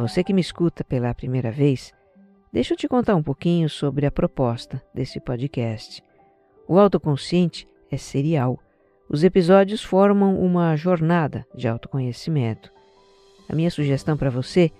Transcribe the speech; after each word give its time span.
Você 0.00 0.24
que 0.24 0.32
me 0.32 0.40
escuta 0.40 0.82
pela 0.82 1.14
primeira 1.14 1.50
vez, 1.50 1.92
deixa 2.50 2.72
eu 2.72 2.78
te 2.78 2.88
contar 2.88 3.14
um 3.14 3.22
pouquinho 3.22 3.68
sobre 3.68 4.06
a 4.06 4.10
proposta 4.10 4.82
desse 4.94 5.20
podcast. 5.20 6.02
O 6.66 6.78
autoconsciente 6.78 7.68
é 7.90 7.98
serial. 7.98 8.58
Os 9.08 9.22
episódios 9.22 9.82
formam 9.82 10.40
uma 10.40 10.74
jornada 10.74 11.46
de 11.54 11.68
autoconhecimento. 11.68 12.72
A 13.46 13.54
minha 13.54 13.70
sugestão 13.70 14.16
para 14.16 14.30
você 14.30 14.70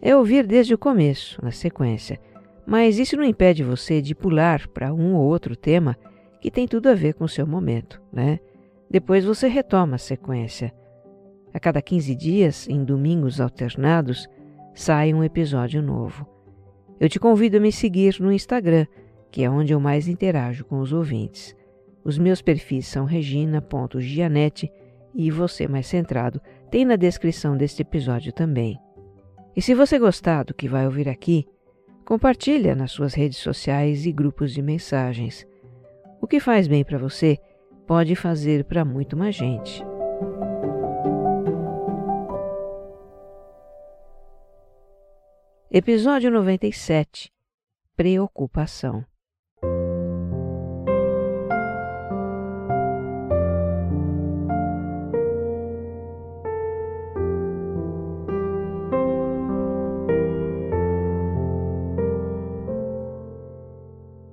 é 0.00 0.16
ouvir 0.16 0.46
desde 0.46 0.72
o 0.72 0.78
começo, 0.78 1.44
na 1.44 1.50
sequência, 1.50 2.18
mas 2.64 2.98
isso 2.98 3.16
não 3.16 3.24
impede 3.24 3.62
você 3.62 4.00
de 4.00 4.14
pular 4.14 4.66
para 4.68 4.94
um 4.94 5.14
ou 5.14 5.26
outro 5.26 5.54
tema 5.54 5.96
que 6.40 6.50
tem 6.50 6.66
tudo 6.66 6.88
a 6.88 6.94
ver 6.94 7.14
com 7.14 7.24
o 7.24 7.28
seu 7.28 7.46
momento, 7.46 8.00
né? 8.10 8.40
Depois 8.88 9.26
você 9.26 9.46
retoma 9.46 9.96
a 9.96 9.98
sequência. 9.98 10.72
A 11.52 11.60
cada 11.60 11.82
15 11.82 12.14
dias, 12.14 12.68
em 12.68 12.82
domingos 12.82 13.40
alternados, 13.40 14.26
sai 14.80 15.12
um 15.12 15.22
episódio 15.22 15.82
novo. 15.82 16.26
Eu 16.98 17.06
te 17.06 17.20
convido 17.20 17.58
a 17.58 17.60
me 17.60 17.70
seguir 17.70 18.18
no 18.18 18.32
Instagram, 18.32 18.86
que 19.30 19.44
é 19.44 19.50
onde 19.50 19.74
eu 19.74 19.78
mais 19.78 20.08
interajo 20.08 20.64
com 20.64 20.80
os 20.80 20.90
ouvintes. 20.90 21.54
Os 22.02 22.16
meus 22.16 22.40
perfis 22.40 22.86
são 22.86 23.04
regina.gianete 23.04 24.72
e 25.14 25.30
você 25.30 25.68
mais 25.68 25.86
centrado 25.86 26.40
tem 26.70 26.86
na 26.86 26.96
descrição 26.96 27.58
deste 27.58 27.82
episódio 27.82 28.32
também. 28.32 28.78
E 29.54 29.60
se 29.60 29.74
você 29.74 29.98
gostar 29.98 30.44
do 30.44 30.54
que 30.54 30.66
vai 30.66 30.86
ouvir 30.86 31.10
aqui, 31.10 31.46
compartilha 32.02 32.74
nas 32.74 32.90
suas 32.90 33.12
redes 33.12 33.36
sociais 33.36 34.06
e 34.06 34.12
grupos 34.12 34.50
de 34.50 34.62
mensagens. 34.62 35.46
O 36.22 36.26
que 36.26 36.40
faz 36.40 36.66
bem 36.66 36.82
para 36.82 36.96
você 36.96 37.36
pode 37.86 38.16
fazer 38.16 38.64
para 38.64 38.82
muito 38.82 39.14
mais 39.14 39.34
gente. 39.34 39.89
Episódio 45.72 46.32
97 46.32 47.32
Preocupação 47.96 49.04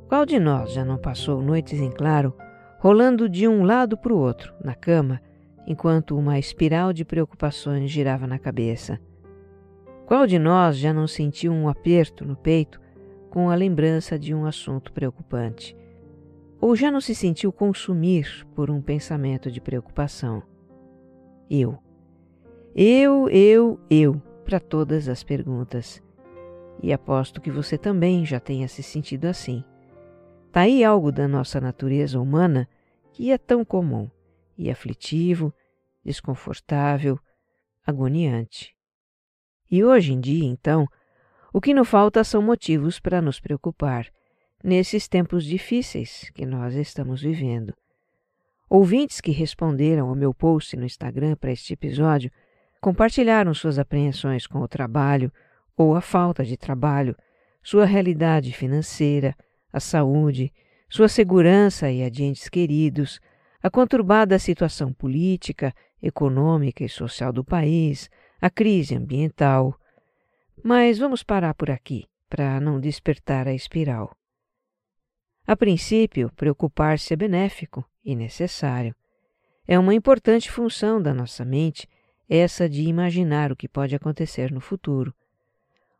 Qual 0.07 0.25
de 0.25 0.39
nós 0.39 0.73
já 0.73 0.83
não 0.83 0.97
passou 0.97 1.43
noites 1.43 1.79
em 1.79 1.91
claro, 1.91 2.33
rolando 2.79 3.29
de 3.29 3.47
um 3.47 3.63
lado 3.63 3.95
para 3.95 4.11
o 4.11 4.17
outro, 4.17 4.55
na 4.63 4.73
cama, 4.73 5.21
enquanto 5.67 6.17
uma 6.17 6.39
espiral 6.39 6.91
de 6.91 7.05
preocupações 7.05 7.91
girava 7.91 8.25
na 8.25 8.39
cabeça? 8.39 8.99
Qual 10.07 10.25
de 10.25 10.39
nós 10.39 10.77
já 10.77 10.93
não 10.93 11.05
sentiu 11.05 11.51
um 11.51 11.67
aperto 11.67 12.23
no 12.23 12.37
peito 12.37 12.79
com 13.29 13.49
a 13.49 13.55
lembrança 13.55 14.17
de 14.17 14.33
um 14.33 14.45
assunto 14.45 14.93
preocupante? 14.93 15.75
Ou 16.61 16.77
já 16.77 16.89
não 16.89 17.01
se 17.01 17.13
sentiu 17.13 17.51
consumir 17.51 18.47
por 18.55 18.71
um 18.71 18.81
pensamento 18.81 19.51
de 19.51 19.59
preocupação? 19.59 20.41
Eu. 21.49 21.77
Eu, 22.73 23.27
eu, 23.27 23.77
eu, 23.89 24.21
para 24.45 24.61
todas 24.61 25.09
as 25.09 25.23
perguntas. 25.23 26.01
E 26.81 26.93
aposto 26.93 27.41
que 27.41 27.51
você 27.51 27.77
também 27.77 28.25
já 28.25 28.39
tenha 28.39 28.69
se 28.69 28.81
sentido 28.81 29.25
assim. 29.25 29.61
Tá 30.53 30.61
aí 30.61 30.85
algo 30.85 31.11
da 31.11 31.27
nossa 31.27 31.59
natureza 31.59 32.17
humana 32.17 32.65
que 33.11 33.29
é 33.29 33.37
tão 33.37 33.65
comum 33.65 34.09
e 34.57 34.71
aflitivo, 34.71 35.53
desconfortável, 36.01 37.19
agoniante. 37.85 38.76
E 39.69 39.83
hoje 39.83 40.13
em 40.13 40.19
dia, 40.19 40.45
então, 40.45 40.87
o 41.51 41.59
que 41.59 41.73
nos 41.73 41.87
falta 41.87 42.23
são 42.23 42.41
motivos 42.41 42.99
para 42.99 43.21
nos 43.21 43.39
preocupar 43.39 44.07
nesses 44.63 45.07
tempos 45.07 45.43
difíceis 45.43 46.29
que 46.33 46.45
nós 46.45 46.75
estamos 46.75 47.21
vivendo. 47.21 47.73
Ouvintes 48.69 49.21
que 49.21 49.31
responderam 49.31 50.09
ao 50.09 50.15
meu 50.15 50.33
post 50.33 50.75
no 50.75 50.85
Instagram 50.85 51.35
para 51.35 51.51
este 51.51 51.73
episódio 51.73 52.31
compartilharam 52.81 53.53
suas 53.53 53.79
apreensões 53.79 54.45
com 54.45 54.59
o 54.59 54.67
trabalho 54.67 55.31
ou 55.75 55.95
a 55.95 56.01
falta 56.01 56.43
de 56.43 56.57
trabalho, 56.57 57.15
sua 57.63 57.85
realidade 57.85 58.51
financeira, 58.51 59.35
a 59.71 59.79
saúde, 59.79 60.51
sua 60.89 61.07
segurança 61.07 61.91
e 61.91 62.03
a 62.03 62.09
de 62.09 62.23
entes 62.23 62.49
queridos, 62.49 63.19
a 63.61 63.69
conturbada 63.69 64.39
situação 64.39 64.93
política, 64.93 65.73
econômica 66.01 66.83
e 66.83 66.89
social 66.89 67.33
do 67.33 67.43
país, 67.43 68.09
a 68.41 68.49
crise 68.49 68.95
ambiental. 68.95 69.79
Mas 70.63 70.97
vamos 70.97 71.23
parar 71.23 71.53
por 71.53 71.69
aqui, 71.69 72.05
para 72.29 72.59
não 72.59 72.79
despertar 72.79 73.47
a 73.47 73.53
espiral. 73.53 74.15
A 75.45 75.55
princípio, 75.55 76.31
preocupar-se 76.35 77.13
é 77.13 77.17
benéfico 77.17 77.85
e 78.03 78.15
necessário. 78.15 78.95
É 79.67 79.77
uma 79.79 79.93
importante 79.93 80.51
função 80.51 81.01
da 81.01 81.13
nossa 81.13 81.45
mente 81.45 81.87
essa 82.29 82.67
de 82.67 82.83
imaginar 82.83 83.51
o 83.51 83.55
que 83.55 83.69
pode 83.69 83.95
acontecer 83.95 84.51
no 84.51 84.59
futuro, 84.59 85.13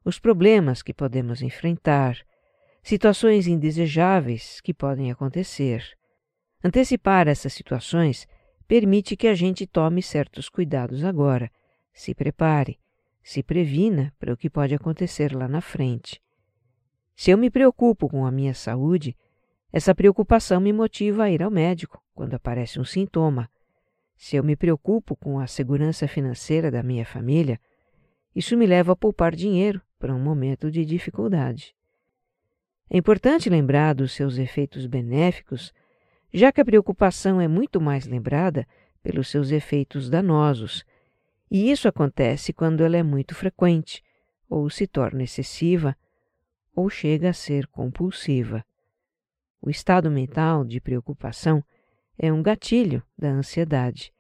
os 0.03 0.19
problemas 0.19 0.81
que 0.81 0.93
podemos 0.93 1.41
enfrentar, 1.41 2.17
situações 2.83 3.47
indesejáveis 3.47 4.59
que 4.61 4.73
podem 4.73 5.11
acontecer. 5.11 5.83
Antecipar 6.63 7.27
essas 7.27 7.53
situações 7.53 8.27
permite 8.67 9.15
que 9.15 9.27
a 9.27 9.33
gente 9.33 9.65
tome 9.65 10.01
certos 10.01 10.49
cuidados 10.49 11.03
agora 11.03 11.49
se 11.97 12.13
prepare, 12.13 12.79
se 13.23 13.41
previna 13.41 14.13
para 14.19 14.31
o 14.31 14.37
que 14.37 14.51
pode 14.51 14.75
acontecer 14.75 15.35
lá 15.35 15.47
na 15.47 15.61
frente. 15.61 16.21
Se 17.15 17.31
eu 17.31 17.37
me 17.39 17.49
preocupo 17.49 18.07
com 18.07 18.23
a 18.23 18.31
minha 18.31 18.53
saúde, 18.53 19.17
essa 19.73 19.95
preocupação 19.95 20.61
me 20.61 20.71
motiva 20.71 21.23
a 21.23 21.31
ir 21.31 21.41
ao 21.41 21.49
médico 21.49 21.99
quando 22.13 22.35
aparece 22.35 22.79
um 22.79 22.85
sintoma. 22.85 23.49
Se 24.15 24.35
eu 24.35 24.44
me 24.44 24.55
preocupo 24.55 25.15
com 25.15 25.39
a 25.39 25.47
segurança 25.47 26.07
financeira 26.07 26.69
da 26.69 26.83
minha 26.83 27.03
família, 27.03 27.59
isso 28.35 28.55
me 28.55 28.67
leva 28.67 28.91
a 28.91 28.95
poupar 28.95 29.35
dinheiro 29.35 29.81
para 29.97 30.13
um 30.13 30.19
momento 30.19 30.69
de 30.69 30.85
dificuldade. 30.85 31.75
É 32.91 32.95
importante 32.95 33.50
lembrar 33.50 33.95
dos 33.95 34.11
seus 34.11 34.38
efeitos 34.38 34.85
benéficos, 34.85 35.73
já 36.31 36.51
que 36.51 36.61
a 36.61 36.65
preocupação 36.65 37.41
é 37.41 37.47
muito 37.47 37.81
mais 37.81 38.05
lembrada 38.05 38.67
pelos 39.01 39.29
seus 39.29 39.50
efeitos 39.50 40.11
danosos 40.11 40.85
e 41.49 41.71
isso 41.71 41.88
acontece 41.88 42.51
quando 42.51 42.83
ela 42.83 42.97
é 42.97 43.03
muito 43.03 43.33
frequente, 43.33 44.03
ou 44.49 44.69
se 44.69 44.85
torna 44.85 45.23
excessiva, 45.23 45.95
ou 46.75 46.89
chega 46.89 47.29
a 47.29 47.33
ser 47.33 47.67
compulsiva. 47.67 48.63
O 49.61 49.69
estado 49.69 50.11
mental 50.11 50.63
de 50.63 50.79
preocupação 50.79 51.63
é 52.17 52.31
um 52.31 52.41
gatilho 52.41 53.03
da 53.17 53.29
ansiedade. 53.29 54.13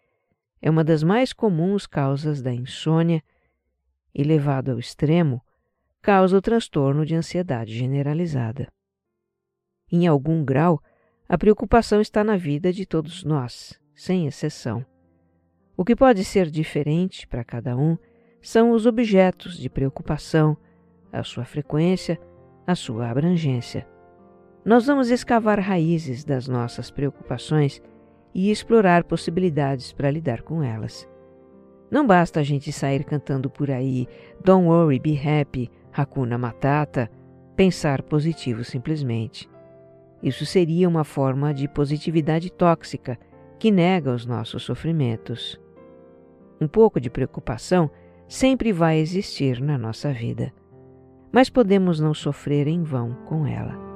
É 0.61 0.69
uma 0.69 0.83
das 0.83 1.03
mais 1.03 1.33
comuns 1.33 1.85
causas 1.85 2.41
da 2.41 2.53
insônia 2.53 3.23
e, 4.13 4.23
levado 4.23 4.71
ao 4.71 4.79
extremo, 4.79 5.41
causa 6.01 6.37
o 6.37 6.41
transtorno 6.41 7.05
de 7.05 7.15
ansiedade 7.15 7.77
generalizada. 7.77 8.71
Em 9.91 10.07
algum 10.07 10.43
grau, 10.43 10.81
a 11.29 11.37
preocupação 11.37 12.01
está 12.01 12.23
na 12.23 12.37
vida 12.37 12.73
de 12.73 12.85
todos 12.85 13.23
nós, 13.23 13.79
sem 13.93 14.25
exceção. 14.25 14.85
O 15.79 15.85
que 15.85 15.95
pode 15.95 16.25
ser 16.25 16.49
diferente 16.49 17.27
para 17.27 17.43
cada 17.43 17.77
um 17.77 17.99
são 18.41 18.71
os 18.71 18.87
objetos 18.87 19.55
de 19.55 19.69
preocupação, 19.69 20.57
a 21.13 21.21
sua 21.21 21.45
frequência, 21.45 22.19
a 22.65 22.73
sua 22.73 23.11
abrangência. 23.11 23.87
Nós 24.65 24.87
vamos 24.87 25.11
escavar 25.11 25.59
raízes 25.59 26.25
das 26.25 26.47
nossas 26.47 26.89
preocupações 26.89 27.79
e 28.33 28.49
explorar 28.49 29.03
possibilidades 29.03 29.93
para 29.93 30.09
lidar 30.09 30.41
com 30.41 30.63
elas. 30.63 31.07
Não 31.91 32.07
basta 32.07 32.39
a 32.39 32.43
gente 32.43 32.71
sair 32.71 33.03
cantando 33.03 33.47
por 33.47 33.69
aí 33.69 34.07
Don't 34.43 34.67
worry, 34.67 34.97
be 34.97 35.15
happy, 35.15 35.69
Hakuna 35.93 36.39
Matata, 36.39 37.07
pensar 37.55 38.01
positivo 38.01 38.63
simplesmente. 38.63 39.47
Isso 40.23 40.43
seria 40.43 40.89
uma 40.89 41.03
forma 41.03 41.53
de 41.53 41.67
positividade 41.67 42.51
tóxica 42.51 43.15
que 43.59 43.69
nega 43.69 44.11
os 44.11 44.25
nossos 44.25 44.63
sofrimentos. 44.63 45.59
Um 46.59 46.67
pouco 46.67 46.99
de 46.99 47.09
preocupação 47.09 47.89
sempre 48.27 48.73
vai 48.73 48.97
existir 48.97 49.61
na 49.61 49.77
nossa 49.77 50.11
vida, 50.11 50.51
mas 51.31 51.49
podemos 51.49 51.99
não 51.99 52.13
sofrer 52.13 52.67
em 52.67 52.83
vão 52.83 53.13
com 53.25 53.45
ela. 53.45 53.87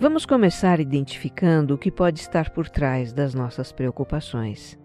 Vamos 0.00 0.24
começar 0.24 0.80
identificando 0.80 1.74
o 1.74 1.78
que 1.78 1.90
pode 1.90 2.20
estar 2.20 2.48
por 2.50 2.70
trás 2.70 3.12
das 3.12 3.34
nossas 3.34 3.70
preocupações. 3.70 4.79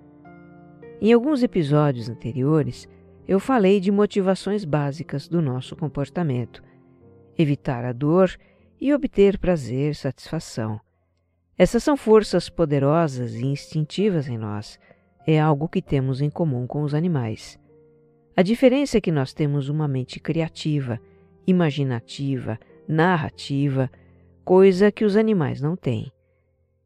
Em 1.01 1.12
alguns 1.12 1.44
episódios 1.44 2.09
anteriores, 2.09 2.88
eu 3.27 3.39
falei 3.39 3.80
de 3.80 3.92
motivações 3.92 4.63
básicas 4.63 5.27
do 5.27 5.42
nosso 5.42 5.75
comportamento: 5.75 6.63
evitar 7.38 7.83
a 7.83 7.92
dor 7.92 8.36
e 8.80 8.94
obter 8.94 9.38
prazer, 9.38 9.95
satisfação. 9.95 10.80
Essas 11.57 11.83
são 11.83 11.97
forças 11.97 12.50
poderosas 12.50 13.36
e 13.36 13.45
instintivas 13.45 14.27
em 14.27 14.38
nós. 14.38 14.80
É 15.27 15.39
algo 15.39 15.68
que 15.68 15.81
temos 15.81 16.21
em 16.21 16.30
comum 16.30 16.68
com 16.68 16.81
os 16.83 16.94
animais. 16.94 17.59
A 18.36 18.42
diferença 18.42 18.97
é 18.97 19.01
que 19.01 19.12
nós 19.12 19.33
temos 19.33 19.69
uma 19.69 19.88
mente 19.88 20.19
criativa, 20.19 21.00
imaginativa, 21.47 22.59
narrativa, 22.88 23.89
coisa 24.44 24.92
que 24.92 25.06
os 25.06 25.15
animais 25.15 25.62
não 25.62 25.75
têm. 25.75 26.12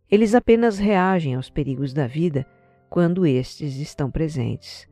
Eles 0.09 0.33
apenas 0.33 0.79
reagem 0.79 1.35
aos 1.35 1.50
perigos 1.50 1.94
da 1.94 2.07
vida 2.07 2.45
quando 2.89 3.25
estes 3.25 3.75
estão 3.77 4.09
presentes. 4.09 4.88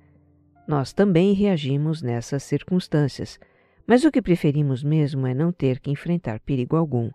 Nós 0.67 0.93
também 0.93 1.33
reagimos 1.33 2.01
nessas 2.01 2.43
circunstâncias, 2.43 3.39
mas 3.87 4.03
o 4.03 4.11
que 4.11 4.21
preferimos 4.21 4.83
mesmo 4.83 5.25
é 5.25 5.33
não 5.33 5.51
ter 5.51 5.79
que 5.79 5.89
enfrentar 5.89 6.39
perigo 6.41 6.75
algum. 6.75 7.09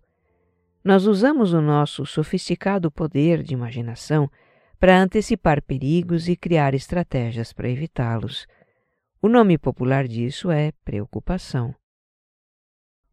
Nós 0.83 1.07
usamos 1.07 1.53
o 1.53 1.61
nosso 1.61 2.05
sofisticado 2.05 2.91
poder 2.91 3.43
de 3.43 3.55
imaginação 3.55 4.29
para 4.81 5.01
antecipar 5.01 5.63
perigos 5.63 6.29
e 6.29 6.35
criar 6.35 6.75
estratégias 6.75 7.53
para 7.53 7.69
evitá-los. 7.69 8.49
O 9.21 9.29
nome 9.29 9.57
popular 9.57 10.09
disso 10.09 10.51
é 10.51 10.73
preocupação. 10.85 11.73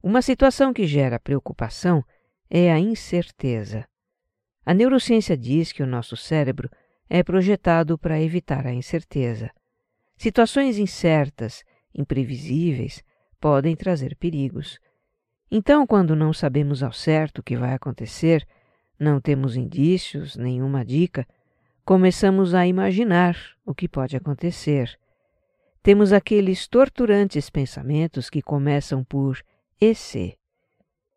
Uma 0.01 0.21
situação 0.21 0.73
que 0.73 0.87
gera 0.87 1.19
preocupação 1.19 2.03
é 2.49 2.71
a 2.71 2.79
incerteza. 2.79 3.85
A 4.65 4.73
neurociência 4.73 5.37
diz 5.37 5.71
que 5.71 5.83
o 5.83 5.87
nosso 5.87 6.15
cérebro 6.15 6.69
é 7.09 7.23
projetado 7.23 7.97
para 7.97 8.21
evitar 8.21 8.67
a 8.67 8.73
incerteza. 8.73 9.49
Situações 10.15 10.77
incertas, 10.77 11.63
imprevisíveis, 11.95 13.03
podem 13.39 13.75
trazer 13.75 14.15
perigos. 14.15 14.79
Então, 15.49 15.87
quando 15.87 16.15
não 16.15 16.31
sabemos 16.31 16.83
ao 16.83 16.91
certo 16.91 17.39
o 17.39 17.43
que 17.43 17.57
vai 17.57 17.73
acontecer, 17.73 18.47
não 18.99 19.19
temos 19.19 19.55
indícios, 19.55 20.35
nenhuma 20.35 20.85
dica, 20.85 21.25
começamos 21.83 22.53
a 22.53 22.67
imaginar 22.67 23.35
o 23.65 23.73
que 23.73 23.87
pode 23.87 24.15
acontecer. 24.15 24.99
Temos 25.81 26.13
aqueles 26.13 26.67
torturantes 26.67 27.49
pensamentos 27.49 28.29
que 28.29 28.41
começam 28.41 29.03
por 29.03 29.41
e 29.81 29.95
se. 29.95 30.37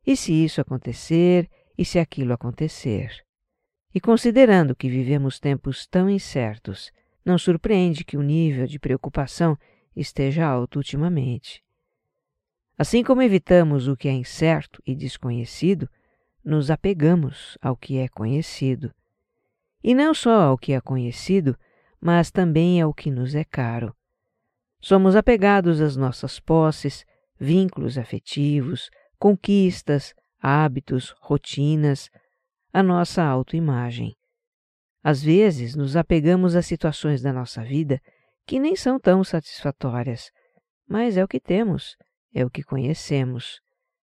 E 0.06 0.16
se 0.16 0.32
isso 0.32 0.60
acontecer? 0.60 1.50
E 1.76 1.84
se 1.84 1.98
aquilo 1.98 2.32
acontecer? 2.32 3.24
E 3.94 4.00
considerando 4.00 4.74
que 4.74 4.88
vivemos 4.88 5.38
tempos 5.38 5.86
tão 5.86 6.08
incertos, 6.08 6.90
não 7.24 7.38
surpreende 7.38 8.04
que 8.04 8.16
o 8.16 8.22
nível 8.22 8.66
de 8.66 8.78
preocupação 8.78 9.56
esteja 9.94 10.46
alto 10.46 10.76
ultimamente. 10.76 11.62
Assim 12.76 13.04
como 13.04 13.22
evitamos 13.22 13.86
o 13.86 13.96
que 13.96 14.08
é 14.08 14.12
incerto 14.12 14.82
e 14.86 14.94
desconhecido, 14.94 15.88
nos 16.44 16.70
apegamos 16.70 17.56
ao 17.60 17.76
que 17.76 17.98
é 17.98 18.08
conhecido. 18.08 18.92
E 19.84 19.94
não 19.94 20.14
só 20.14 20.42
ao 20.42 20.58
que 20.58 20.72
é 20.72 20.80
conhecido, 20.80 21.56
mas 22.00 22.30
também 22.30 22.80
ao 22.80 22.92
que 22.92 23.10
nos 23.10 23.34
é 23.34 23.44
caro. 23.44 23.94
Somos 24.80 25.14
apegados 25.14 25.80
às 25.80 25.96
nossas 25.96 26.40
posses, 26.40 27.04
vínculos 27.38 27.96
afetivos, 27.96 28.90
conquistas, 29.18 30.14
hábitos, 30.40 31.14
rotinas, 31.20 32.10
a 32.72 32.82
nossa 32.82 33.22
autoimagem. 33.22 34.14
Às 35.02 35.22
vezes 35.22 35.74
nos 35.74 35.96
apegamos 35.96 36.56
a 36.56 36.62
situações 36.62 37.20
da 37.20 37.32
nossa 37.32 37.62
vida 37.62 38.00
que 38.46 38.58
nem 38.58 38.74
são 38.74 38.98
tão 38.98 39.22
satisfatórias, 39.22 40.30
mas 40.88 41.16
é 41.16 41.24
o 41.24 41.28
que 41.28 41.40
temos, 41.40 41.96
é 42.34 42.44
o 42.44 42.50
que 42.50 42.62
conhecemos. 42.62 43.60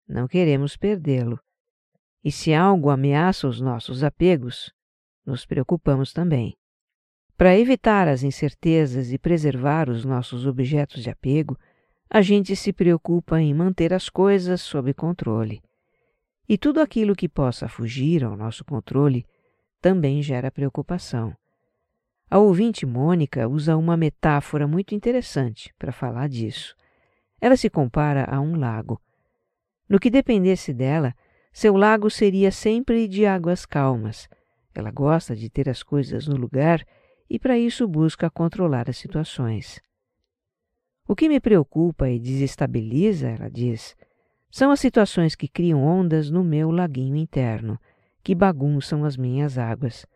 Não 0.08 0.26
queremos 0.26 0.76
perdê-lo. 0.76 1.38
E 2.24 2.32
se 2.32 2.54
algo 2.54 2.90
ameaça 2.90 3.46
os 3.46 3.60
nossos 3.60 4.02
apegos, 4.02 4.72
nos 5.24 5.44
preocupamos 5.44 6.12
também. 6.12 6.56
Para 7.36 7.58
evitar 7.58 8.08
as 8.08 8.22
incertezas 8.22 9.12
e 9.12 9.18
preservar 9.18 9.90
os 9.90 10.04
nossos 10.04 10.46
objetos 10.46 11.02
de 11.02 11.10
apego, 11.10 11.58
a 12.08 12.22
gente 12.22 12.56
se 12.56 12.72
preocupa 12.72 13.40
em 13.40 13.52
manter 13.52 13.92
as 13.92 14.08
coisas 14.08 14.62
sob 14.62 14.94
controle. 14.94 15.60
E 16.48 16.56
tudo 16.56 16.80
aquilo 16.80 17.16
que 17.16 17.28
possa 17.28 17.68
fugir 17.68 18.24
ao 18.24 18.36
nosso 18.36 18.64
controle 18.64 19.26
também 19.80 20.22
gera 20.22 20.50
preocupação. 20.50 21.36
A 22.30 22.38
ouvinte 22.38 22.84
Mônica 22.84 23.48
usa 23.48 23.76
uma 23.76 23.96
metáfora 23.96 24.66
muito 24.66 24.94
interessante 24.94 25.72
para 25.78 25.92
falar 25.92 26.28
disso. 26.28 26.74
Ela 27.40 27.56
se 27.56 27.70
compara 27.70 28.24
a 28.28 28.40
um 28.40 28.56
lago. 28.56 29.00
No 29.88 30.00
que 30.00 30.10
dependesse 30.10 30.72
dela, 30.72 31.14
seu 31.52 31.76
lago 31.76 32.10
seria 32.10 32.50
sempre 32.50 33.06
de 33.06 33.24
águas 33.24 33.64
calmas. 33.64 34.28
Ela 34.74 34.90
gosta 34.90 35.34
de 35.34 35.48
ter 35.48 35.68
as 35.68 35.82
coisas 35.82 36.26
no 36.26 36.36
lugar 36.36 36.84
e, 37.30 37.38
para 37.38 37.58
isso, 37.58 37.86
busca 37.86 38.28
controlar 38.28 38.90
as 38.90 38.98
situações. 38.98 39.80
O 41.08 41.14
que 41.14 41.28
me 41.28 41.40
preocupa 41.40 42.10
e 42.10 42.18
desestabiliza, 42.18 43.28
ela 43.28 43.48
diz, 43.48 43.96
são 44.56 44.70
as 44.70 44.80
situações 44.80 45.34
que 45.34 45.48
criam 45.48 45.84
ondas 45.84 46.30
no 46.30 46.42
meu 46.42 46.70
laguinho 46.70 47.14
interno, 47.14 47.78
que 48.22 48.34
bagunçam 48.34 49.04
as 49.04 49.14
minhas 49.14 49.58
águas. 49.58 50.06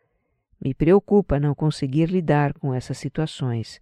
Me 0.59 0.73
preocupa 0.73 1.39
não 1.39 1.55
conseguir 1.55 2.07
lidar 2.07 2.55
com 2.55 2.73
essas 2.73 2.97
situações, 2.97 3.79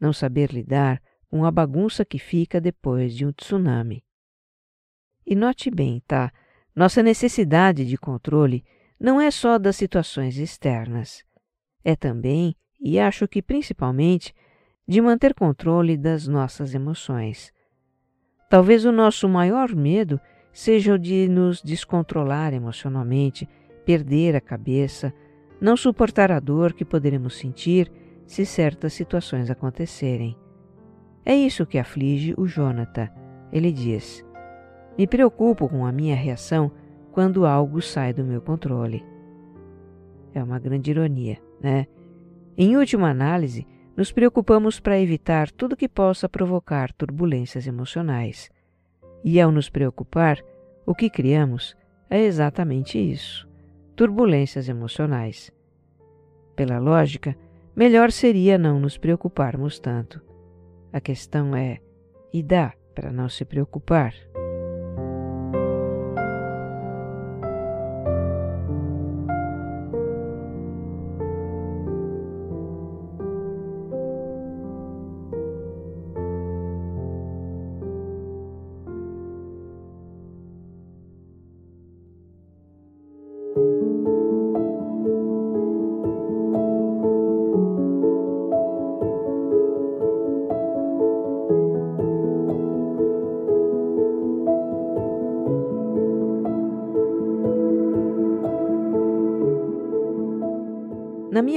não 0.00 0.12
saber 0.12 0.50
lidar 0.52 1.00
com 1.30 1.44
a 1.44 1.50
bagunça 1.52 2.04
que 2.04 2.18
fica 2.18 2.60
depois 2.60 3.14
de 3.14 3.24
um 3.24 3.30
tsunami. 3.30 4.02
E 5.24 5.36
note 5.36 5.70
bem, 5.70 6.02
tá? 6.08 6.32
Nossa 6.74 7.00
necessidade 7.00 7.86
de 7.86 7.96
controle 7.96 8.64
não 8.98 9.20
é 9.20 9.30
só 9.30 9.60
das 9.60 9.76
situações 9.76 10.38
externas. 10.38 11.22
É 11.84 11.94
também, 11.94 12.56
e 12.80 12.98
acho 12.98 13.28
que 13.28 13.40
principalmente, 13.40 14.34
de 14.88 15.00
manter 15.00 15.34
controle 15.34 15.96
das 15.96 16.26
nossas 16.26 16.74
emoções. 16.74 17.53
Talvez 18.48 18.84
o 18.84 18.92
nosso 18.92 19.28
maior 19.28 19.74
medo 19.74 20.20
seja 20.52 20.94
o 20.94 20.98
de 20.98 21.28
nos 21.28 21.62
descontrolar 21.62 22.54
emocionalmente, 22.54 23.48
perder 23.84 24.36
a 24.36 24.40
cabeça, 24.40 25.12
não 25.60 25.76
suportar 25.76 26.30
a 26.30 26.38
dor 26.38 26.72
que 26.72 26.84
poderemos 26.84 27.36
sentir 27.36 27.90
se 28.26 28.46
certas 28.46 28.92
situações 28.92 29.50
acontecerem. 29.50 30.36
É 31.24 31.34
isso 31.34 31.66
que 31.66 31.78
aflige 31.78 32.34
o 32.36 32.46
Jonathan. 32.46 33.08
Ele 33.52 33.72
diz: 33.72 34.24
Me 34.96 35.06
preocupo 35.06 35.68
com 35.68 35.86
a 35.86 35.92
minha 35.92 36.14
reação 36.14 36.70
quando 37.12 37.46
algo 37.46 37.80
sai 37.80 38.12
do 38.12 38.24
meu 38.24 38.40
controle. 38.40 39.04
É 40.34 40.42
uma 40.42 40.58
grande 40.58 40.90
ironia, 40.90 41.38
né? 41.60 41.86
Em 42.56 42.76
última 42.76 43.08
análise, 43.08 43.66
nos 43.96 44.10
preocupamos 44.12 44.80
para 44.80 45.00
evitar 45.00 45.50
tudo 45.50 45.76
que 45.76 45.88
possa 45.88 46.28
provocar 46.28 46.92
turbulências 46.92 47.66
emocionais. 47.66 48.50
E 49.22 49.40
ao 49.40 49.50
nos 49.50 49.70
preocupar, 49.70 50.42
o 50.84 50.94
que 50.94 51.08
criamos 51.08 51.76
é 52.10 52.20
exatamente 52.20 52.98
isso: 52.98 53.48
turbulências 53.96 54.68
emocionais. 54.68 55.52
Pela 56.54 56.78
lógica, 56.78 57.36
melhor 57.74 58.10
seria 58.10 58.58
não 58.58 58.78
nos 58.78 58.98
preocuparmos 58.98 59.78
tanto. 59.78 60.20
A 60.92 61.00
questão 61.00 61.54
é: 61.54 61.80
e 62.32 62.42
dá 62.42 62.72
para 62.94 63.12
não 63.12 63.28
se 63.28 63.44
preocupar? 63.44 64.14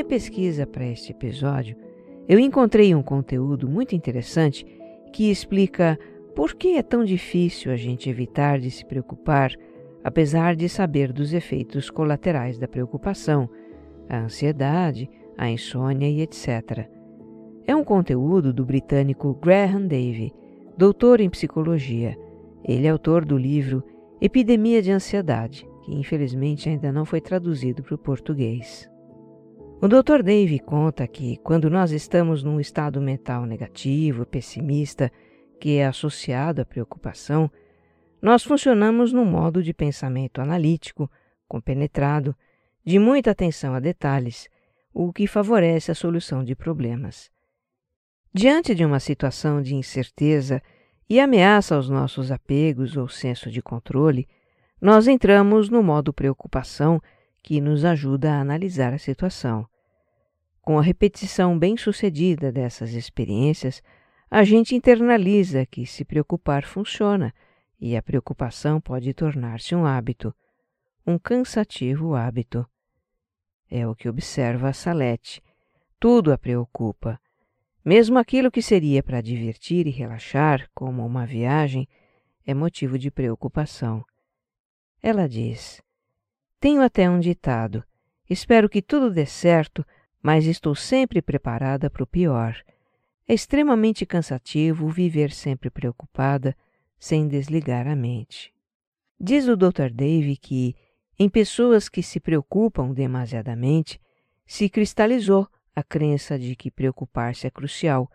Pesquisa 0.07 0.65
para 0.65 0.87
este 0.87 1.11
episódio, 1.11 1.75
eu 2.27 2.39
encontrei 2.39 2.95
um 2.95 3.03
conteúdo 3.03 3.69
muito 3.69 3.93
interessante 3.95 4.65
que 5.13 5.29
explica 5.29 5.99
por 6.35 6.55
que 6.55 6.77
é 6.77 6.83
tão 6.83 7.03
difícil 7.03 7.71
a 7.71 7.75
gente 7.75 8.09
evitar 8.09 8.59
de 8.59 8.71
se 8.71 8.85
preocupar, 8.85 9.51
apesar 10.03 10.55
de 10.55 10.69
saber 10.69 11.11
dos 11.11 11.33
efeitos 11.33 11.89
colaterais 11.89 12.57
da 12.57 12.67
preocupação, 12.67 13.49
a 14.09 14.19
ansiedade, 14.19 15.09
a 15.37 15.49
insônia 15.49 16.09
e 16.09 16.21
etc. 16.21 16.89
É 17.65 17.75
um 17.75 17.83
conteúdo 17.83 18.53
do 18.53 18.65
britânico 18.65 19.33
Graham 19.41 19.87
Davy, 19.87 20.33
doutor 20.77 21.19
em 21.19 21.29
psicologia. 21.29 22.17
Ele 22.63 22.87
é 22.87 22.89
autor 22.89 23.25
do 23.25 23.37
livro 23.37 23.83
Epidemia 24.21 24.81
de 24.81 24.91
Ansiedade, 24.91 25.67
que 25.83 25.93
infelizmente 25.93 26.69
ainda 26.69 26.91
não 26.91 27.05
foi 27.05 27.19
traduzido 27.19 27.83
para 27.83 27.95
o 27.95 27.97
português. 27.97 28.89
O 29.79 29.87
Dr. 29.87 30.23
Dave 30.23 30.57
conta 30.57 31.07
que, 31.07 31.37
quando 31.37 31.69
nós 31.69 31.91
estamos 31.91 32.41
num 32.41 32.59
estado 32.59 32.99
mental 32.99 33.45
negativo, 33.45 34.25
pessimista, 34.25 35.11
que 35.59 35.77
é 35.77 35.85
associado 35.85 36.59
à 36.59 36.65
preocupação, 36.65 37.49
nós 38.19 38.43
funcionamos 38.43 39.13
num 39.13 39.23
modo 39.23 39.61
de 39.61 39.75
pensamento 39.75 40.41
analítico, 40.41 41.07
compenetrado, 41.47 42.35
de 42.83 42.97
muita 42.97 43.29
atenção 43.29 43.75
a 43.75 43.79
detalhes, 43.79 44.49
o 44.91 45.13
que 45.13 45.27
favorece 45.27 45.91
a 45.91 45.95
solução 45.95 46.43
de 46.43 46.55
problemas. 46.55 47.29
Diante 48.33 48.73
de 48.73 48.83
uma 48.83 48.99
situação 48.99 49.61
de 49.61 49.75
incerteza 49.75 50.59
e 51.07 51.19
ameaça 51.19 51.75
aos 51.75 51.87
nossos 51.87 52.31
apegos 52.31 52.97
ou 52.97 53.07
senso 53.07 53.51
de 53.51 53.61
controle, 53.61 54.27
nós 54.81 55.07
entramos 55.07 55.69
no 55.69 55.83
modo 55.83 56.11
preocupação 56.11 56.99
que 57.47 57.61
nos 57.61 57.85
ajuda 57.85 58.33
a 58.33 58.41
analisar 58.41 58.93
a 58.93 58.97
situação. 58.97 59.65
Com 60.61 60.77
a 60.77 60.81
repetição 60.81 61.57
bem-sucedida 61.57 62.51
dessas 62.51 62.91
experiências, 62.91 63.81
a 64.29 64.43
gente 64.43 64.75
internaliza 64.75 65.65
que 65.65 65.85
se 65.85 66.03
preocupar 66.03 66.65
funciona 66.65 67.33
e 67.79 67.95
a 67.95 68.01
preocupação 68.01 68.81
pode 68.81 69.13
tornar-se 69.13 69.73
um 69.73 69.85
hábito, 69.85 70.35
um 71.05 71.17
cansativo 71.17 72.15
hábito. 72.15 72.67
É 73.71 73.87
o 73.87 73.95
que 73.95 74.09
observa 74.09 74.73
Salete. 74.73 75.41
Tudo 75.97 76.33
a 76.33 76.37
preocupa. 76.37 77.17
Mesmo 77.85 78.19
aquilo 78.19 78.51
que 78.51 78.61
seria 78.61 79.01
para 79.01 79.21
divertir 79.21 79.87
e 79.87 79.89
relaxar, 79.89 80.69
como 80.75 81.05
uma 81.05 81.25
viagem, 81.25 81.87
é 82.45 82.53
motivo 82.53 82.99
de 82.99 83.09
preocupação. 83.09 84.03
Ela 85.01 85.29
diz: 85.29 85.81
tenho 86.59 86.81
até 86.81 87.09
um 87.09 87.19
ditado. 87.19 87.83
Espero 88.29 88.69
que 88.69 88.81
tudo 88.81 89.11
dê 89.11 89.25
certo, 89.25 89.85
mas 90.21 90.45
estou 90.45 90.75
sempre 90.75 91.21
preparada 91.21 91.89
para 91.89 92.03
o 92.03 92.07
pior. 92.07 92.61
É 93.27 93.33
extremamente 93.33 94.05
cansativo 94.05 94.89
viver 94.89 95.31
sempre 95.31 95.69
preocupada, 95.69 96.55
sem 96.99 97.27
desligar 97.27 97.87
a 97.87 97.95
mente. 97.95 98.53
Diz 99.19 99.47
o 99.47 99.55
Dr. 99.55 99.91
Dave 99.93 100.37
que, 100.37 100.75
em 101.17 101.29
pessoas 101.29 101.89
que 101.89 102.03
se 102.03 102.19
preocupam 102.19 102.91
demasiadamente, 102.91 103.99
se 104.45 104.69
cristalizou 104.69 105.47
a 105.75 105.83
crença 105.83 106.39
de 106.39 106.55
que 106.55 106.71
preocupar-se 106.71 107.45
é 107.45 107.49
crucial 107.49 108.09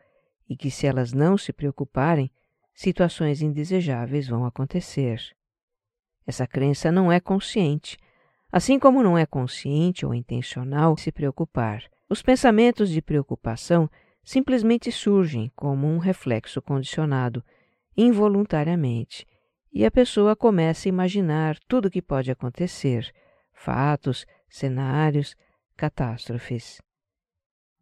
e 0.48 0.56
que, 0.56 0.70
se 0.70 0.86
elas 0.86 1.12
não 1.12 1.38
se 1.38 1.52
preocuparem, 1.52 2.30
situações 2.74 3.42
indesejáveis 3.42 4.26
vão 4.26 4.44
acontecer. 4.44 5.20
Essa 6.26 6.46
crença 6.46 6.90
não 6.90 7.10
é 7.10 7.20
consciente, 7.20 7.98
Assim 8.52 8.78
como 8.78 9.02
não 9.02 9.16
é 9.16 9.24
consciente 9.24 10.04
ou 10.04 10.12
intencional 10.12 10.94
se 10.98 11.10
preocupar, 11.10 11.84
os 12.06 12.20
pensamentos 12.20 12.90
de 12.90 13.00
preocupação 13.00 13.88
simplesmente 14.22 14.92
surgem 14.92 15.50
como 15.56 15.86
um 15.86 15.96
reflexo 15.96 16.60
condicionado, 16.60 17.42
involuntariamente, 17.96 19.26
e 19.72 19.86
a 19.86 19.90
pessoa 19.90 20.36
começa 20.36 20.86
a 20.86 20.90
imaginar 20.90 21.58
tudo 21.66 21.86
o 21.86 21.90
que 21.90 22.02
pode 22.02 22.30
acontecer, 22.30 23.10
fatos, 23.54 24.26
cenários, 24.50 25.34
catástrofes. 25.74 26.78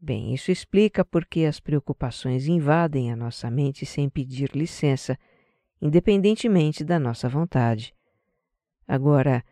Bem, 0.01 0.33
isso 0.33 0.53
explica 0.53 1.05
por 1.05 1.27
que 1.27 1.45
as 1.45 1.59
preocupações 1.59 2.47
invadem 2.47 3.11
a 3.11 3.17
nossa 3.17 3.51
mente 3.51 3.85
sem 3.85 4.09
pedir 4.09 4.53
licença, 4.55 5.19
independentemente 5.83 6.85
da 6.85 6.99
nossa 6.99 7.29
vontade. 7.29 7.93
Agora, 8.87 9.45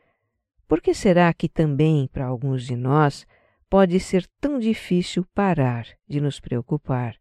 por 0.69 0.83
que 0.83 0.93
será 0.93 1.33
que 1.33 1.49
também 1.49 2.07
para 2.07 2.27
alguns 2.27 2.65
de 2.65 2.77
nós 2.77 3.27
pode 3.71 3.99
ser 3.99 4.27
tão 4.39 4.59
difícil 4.59 5.27
parar 5.35 5.87
de 6.07 6.21
nos 6.21 6.39
preocupar? 6.39 7.17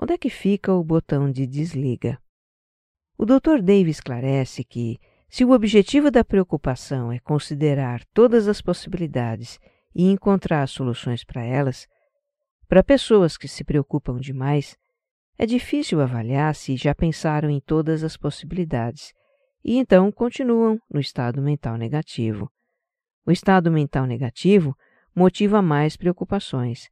Onde 0.00 0.12
é 0.12 0.18
que 0.18 0.30
fica 0.30 0.72
o 0.72 0.84
botão 0.84 1.30
de 1.30 1.44
desliga? 1.44 2.16
O 3.18 3.26
Dr. 3.26 3.60
Dave 3.60 3.90
esclarece 3.90 4.62
que, 4.62 5.00
se 5.28 5.44
o 5.44 5.50
objetivo 5.50 6.08
da 6.08 6.24
preocupação 6.24 7.10
é 7.10 7.18
considerar 7.18 8.04
todas 8.14 8.46
as 8.46 8.62
possibilidades 8.62 9.58
e 9.92 10.04
encontrar 10.04 10.68
soluções 10.68 11.24
para 11.24 11.44
elas, 11.44 11.88
para 12.68 12.84
pessoas 12.84 13.36
que 13.36 13.48
se 13.48 13.64
preocupam 13.64 14.16
demais, 14.20 14.76
é 15.36 15.44
difícil 15.44 16.00
avaliar 16.00 16.54
se 16.54 16.76
já 16.76 16.94
pensaram 16.94 17.50
em 17.50 17.58
todas 17.58 18.04
as 18.04 18.16
possibilidades 18.16 19.12
e 19.68 19.76
então 19.76 20.10
continuam 20.10 20.80
no 20.90 20.98
estado 20.98 21.42
mental 21.42 21.76
negativo. 21.76 22.50
O 23.26 23.30
estado 23.30 23.70
mental 23.70 24.06
negativo 24.06 24.74
motiva 25.14 25.60
mais 25.60 25.94
preocupações, 25.94 26.88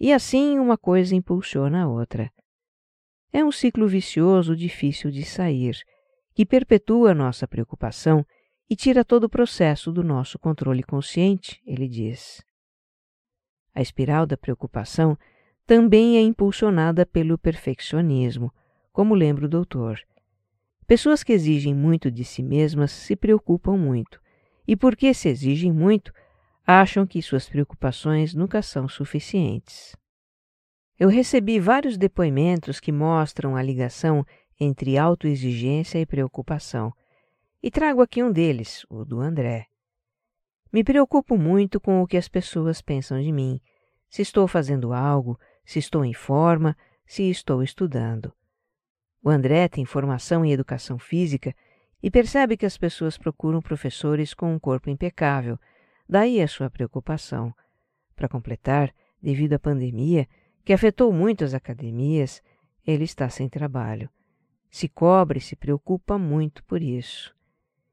e 0.00 0.10
assim 0.10 0.58
uma 0.58 0.78
coisa 0.78 1.14
impulsiona 1.14 1.82
a 1.82 1.86
outra. 1.86 2.32
É 3.30 3.44
um 3.44 3.52
ciclo 3.52 3.86
vicioso 3.86 4.56
difícil 4.56 5.10
de 5.10 5.22
sair, 5.22 5.76
que 6.32 6.46
perpetua 6.46 7.12
nossa 7.12 7.46
preocupação 7.46 8.24
e 8.70 8.74
tira 8.74 9.04
todo 9.04 9.24
o 9.24 9.28
processo 9.28 9.92
do 9.92 10.02
nosso 10.02 10.38
controle 10.38 10.82
consciente, 10.82 11.60
ele 11.66 11.86
diz. 11.86 12.42
A 13.74 13.82
espiral 13.82 14.24
da 14.24 14.38
preocupação 14.38 15.14
também 15.66 16.16
é 16.16 16.22
impulsionada 16.22 17.04
pelo 17.04 17.36
perfeccionismo, 17.36 18.50
como 18.94 19.14
lembra 19.14 19.44
o 19.44 19.48
doutor. 19.48 20.00
Pessoas 20.86 21.22
que 21.22 21.32
exigem 21.32 21.74
muito 21.74 22.10
de 22.10 22.24
si 22.24 22.42
mesmas 22.42 22.92
se 22.92 23.16
preocupam 23.16 23.76
muito, 23.76 24.20
e 24.66 24.76
porque 24.76 25.14
se 25.14 25.28
exigem 25.28 25.72
muito, 25.72 26.12
acham 26.66 27.06
que 27.06 27.22
suas 27.22 27.48
preocupações 27.48 28.34
nunca 28.34 28.60
são 28.60 28.86
suficientes. 28.88 29.96
Eu 30.98 31.08
recebi 31.08 31.58
vários 31.58 31.96
depoimentos 31.96 32.80
que 32.80 32.92
mostram 32.92 33.56
a 33.56 33.62
ligação 33.62 34.24
entre 34.60 34.96
autoexigência 34.96 35.98
e 35.98 36.06
preocupação, 36.06 36.92
e 37.62 37.70
trago 37.70 38.02
aqui 38.02 38.22
um 38.22 38.30
deles, 38.30 38.84
o 38.90 39.04
do 39.04 39.20
André. 39.20 39.66
Me 40.70 40.84
preocupo 40.84 41.38
muito 41.38 41.80
com 41.80 42.02
o 42.02 42.06
que 42.06 42.16
as 42.16 42.28
pessoas 42.28 42.82
pensam 42.82 43.20
de 43.22 43.32
mim, 43.32 43.60
se 44.08 44.22
estou 44.22 44.46
fazendo 44.46 44.92
algo, 44.92 45.38
se 45.64 45.78
estou 45.78 46.04
em 46.04 46.14
forma, 46.14 46.76
se 47.06 47.28
estou 47.30 47.62
estudando. 47.62 48.32
O 49.24 49.30
André 49.30 49.68
tem 49.68 49.86
formação 49.86 50.44
em 50.44 50.52
educação 50.52 50.98
física 50.98 51.56
e 52.02 52.10
percebe 52.10 52.58
que 52.58 52.66
as 52.66 52.76
pessoas 52.76 53.16
procuram 53.16 53.62
professores 53.62 54.34
com 54.34 54.54
um 54.54 54.58
corpo 54.58 54.90
impecável, 54.90 55.58
daí 56.06 56.42
a 56.42 56.46
sua 56.46 56.68
preocupação. 56.68 57.54
Para 58.14 58.28
completar, 58.28 58.94
devido 59.22 59.54
à 59.54 59.58
pandemia, 59.58 60.28
que 60.62 60.74
afetou 60.74 61.10
muito 61.10 61.42
as 61.42 61.54
academias, 61.54 62.42
ele 62.86 63.04
está 63.04 63.30
sem 63.30 63.48
trabalho. 63.48 64.10
Se 64.70 64.90
cobre 64.90 65.38
e 65.38 65.42
se 65.42 65.56
preocupa 65.56 66.18
muito 66.18 66.62
por 66.64 66.82
isso. 66.82 67.34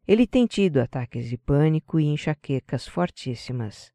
Ele 0.06 0.28
tem 0.28 0.46
tido 0.46 0.80
ataques 0.80 1.30
de 1.30 1.38
pânico 1.38 1.98
e 1.98 2.08
enxaquecas 2.08 2.86
fortíssimas. 2.86 3.94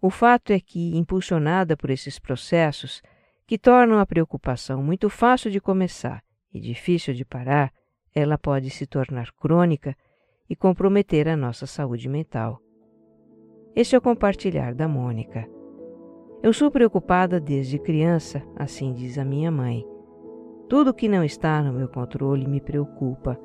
O 0.00 0.08
fato 0.08 0.54
é 0.54 0.58
que, 0.58 0.96
impulsionada 0.96 1.76
por 1.76 1.90
esses 1.90 2.18
processos, 2.18 3.02
que 3.46 3.58
tornam 3.58 3.98
a 3.98 4.06
preocupação 4.06 4.82
muito 4.82 5.10
fácil 5.10 5.50
de 5.50 5.60
começar 5.60 6.24
e 6.52 6.60
difícil 6.60 7.14
de 7.14 7.24
parar, 7.24 7.72
ela 8.14 8.36
pode 8.36 8.70
se 8.70 8.86
tornar 8.86 9.32
crônica 9.32 9.96
e 10.48 10.56
comprometer 10.56 11.28
a 11.28 11.36
nossa 11.36 11.66
saúde 11.66 12.08
mental. 12.08 12.60
Este 13.74 13.94
é 13.94 13.98
o 13.98 14.02
compartilhar 14.02 14.74
da 14.74 14.88
Mônica. 14.88 15.48
Eu 16.42 16.52
sou 16.52 16.70
preocupada 16.70 17.38
desde 17.38 17.78
criança, 17.78 18.42
assim 18.56 18.92
diz 18.92 19.16
a 19.16 19.24
minha 19.24 19.50
mãe. 19.50 19.84
Tudo 20.68 20.94
que 20.94 21.08
não 21.08 21.22
está 21.22 21.62
no 21.62 21.72
meu 21.72 21.88
controle 21.88 22.48
me 22.48 22.60
preocupa. 22.60 23.38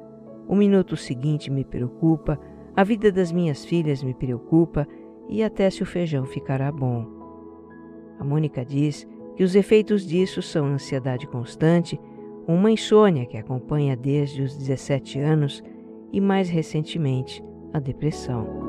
O 0.48 0.56
minuto 0.56 0.96
seguinte 0.96 1.52
me 1.52 1.64
preocupa, 1.64 2.40
a 2.76 2.84
vida 2.84 3.12
das 3.12 3.32
minhas 3.32 3.66
filhas 3.66 4.02
me 4.02 4.14
preocupa 4.14 4.88
e 5.30 5.44
até 5.44 5.70
se 5.70 5.84
o 5.84 5.86
feijão 5.86 6.26
ficará 6.26 6.72
bom. 6.72 7.06
A 8.20 8.24
Mônica 8.24 8.66
diz 8.66 9.08
que 9.36 9.44
os 9.44 9.56
efeitos 9.56 10.06
disso 10.06 10.42
são 10.42 10.66
ansiedade 10.66 11.28
constante, 11.28 12.00
uma 12.48 12.72
insônia 12.72 13.26
que 13.26 13.38
acompanha 13.38 13.96
desde 13.96 14.42
os 14.42 14.56
17 14.58 15.20
anos 15.20 15.64
e, 16.12 16.22
mais 16.22 16.50
recentemente, 16.50 17.44
a 17.74 17.80
depressão. 17.80 18.66